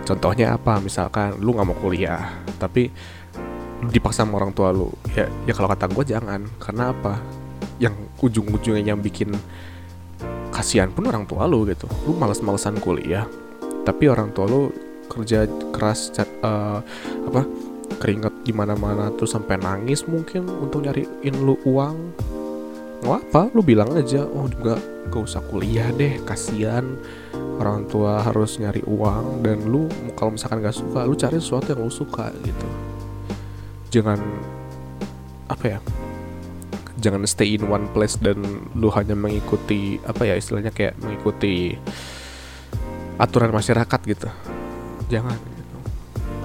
[0.04, 0.78] contohnya apa?
[0.82, 2.92] Misalkan lu nggak mau kuliah tapi
[3.88, 4.92] dipaksa sama orang tua lu.
[5.16, 6.40] Ya ya kalau kata gue jangan.
[6.60, 7.18] Karena apa?
[7.80, 9.32] Yang ujung-ujungnya yang bikin
[10.52, 11.88] kasihan pun orang tua lu gitu.
[12.04, 13.24] Lu males-malesan kuliah
[13.80, 14.68] tapi orang tua lu
[15.10, 16.12] kerja keras
[16.44, 16.78] uh,
[17.26, 17.42] apa
[17.98, 21.96] keringet di mana-mana tuh sampai nangis mungkin untuk nyariin lu uang.
[23.00, 24.76] Nggak apa lu bilang aja oh juga
[25.08, 26.84] gak usah kuliah deh kasihan
[27.60, 29.84] orang tua harus nyari uang dan lu
[30.16, 32.68] kalau misalkan gak suka lu cari sesuatu yang lu suka gitu.
[33.90, 34.20] Jangan
[35.50, 35.78] apa ya
[37.00, 38.40] jangan stay in one place dan
[38.76, 41.76] lu hanya mengikuti apa ya istilahnya kayak mengikuti
[43.20, 44.28] aturan masyarakat gitu.
[45.12, 45.78] Jangan gitu.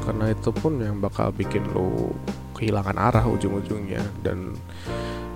[0.04, 2.12] Karena itu pun yang bakal bikin lu
[2.56, 4.56] kehilangan arah ujung-ujungnya dan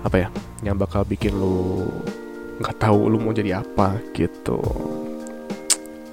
[0.00, 0.28] apa ya
[0.64, 1.84] yang bakal bikin lu
[2.60, 4.60] nggak tahu lu mau jadi apa gitu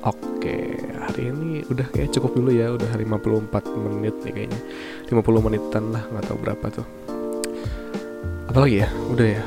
[0.09, 0.55] oke
[1.03, 4.59] hari ini udah kayak cukup dulu ya udah 54 menit nih kayaknya.
[5.11, 6.87] 50 menitan lah nggak tahu berapa tuh.
[8.47, 9.43] Apalagi ya udah ya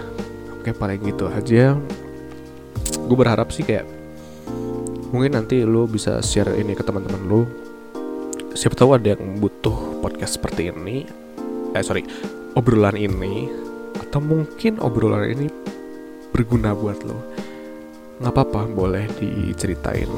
[0.60, 1.76] oke paling gitu aja.
[3.08, 3.88] Gue berharap sih kayak
[5.10, 7.42] mungkin nanti lu bisa share ini ke teman-teman lu.
[8.52, 11.06] Siapa tahu ada yang butuh podcast seperti ini
[11.70, 12.02] eh sorry
[12.58, 13.46] obrolan ini
[13.94, 15.46] atau mungkin obrolan ini
[16.34, 17.18] berguna buat lo
[18.20, 18.68] nggak apa-apa.
[18.68, 20.12] Boleh diceritain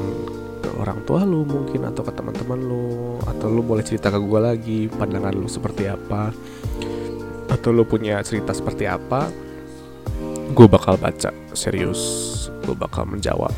[0.63, 4.39] ke orang tua lo mungkin atau ke teman-teman lo atau lo boleh cerita ke gue
[4.39, 6.35] lagi pandangan lo seperti apa.
[7.49, 9.31] Atau lo punya cerita seperti apa
[10.53, 11.33] gue bakal baca.
[11.55, 12.01] Serius
[12.63, 13.51] gue bakal menjawab.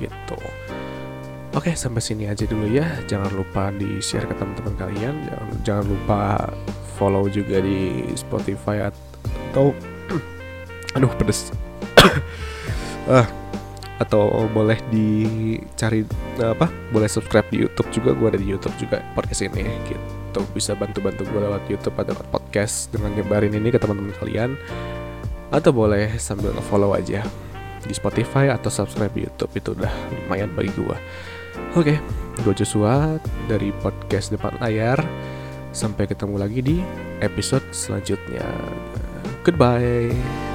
[0.00, 0.38] Gitu.
[1.50, 2.86] Oke sampai sini aja dulu ya.
[3.10, 5.14] Jangan lupa di share ke teman-teman kalian.
[5.26, 6.20] Jangan, jangan lupa
[6.94, 9.74] follow juga di Spotify atau
[10.96, 11.50] aduh pedes.
[13.10, 13.26] Uh,
[14.00, 16.08] atau boleh dicari
[16.40, 18.10] apa boleh subscribe di YouTube juga.
[18.16, 20.40] Gue ada di YouTube juga podcast ini gitu.
[20.56, 24.56] Bisa bantu-bantu gue lewat YouTube atau lewat podcast dengan nyebarin ini ke teman-teman kalian.
[25.52, 27.26] Atau boleh sambil nge-follow aja
[27.84, 29.52] di Spotify atau subscribe di YouTube.
[29.52, 29.92] Itu udah
[30.24, 30.98] lumayan bagi gue
[31.76, 31.94] oke
[32.40, 34.98] gue Joshua dari podcast depan layar.
[35.70, 36.76] Sampai ketemu lagi di
[37.22, 38.42] episode selanjutnya.
[39.46, 40.49] Goodbye.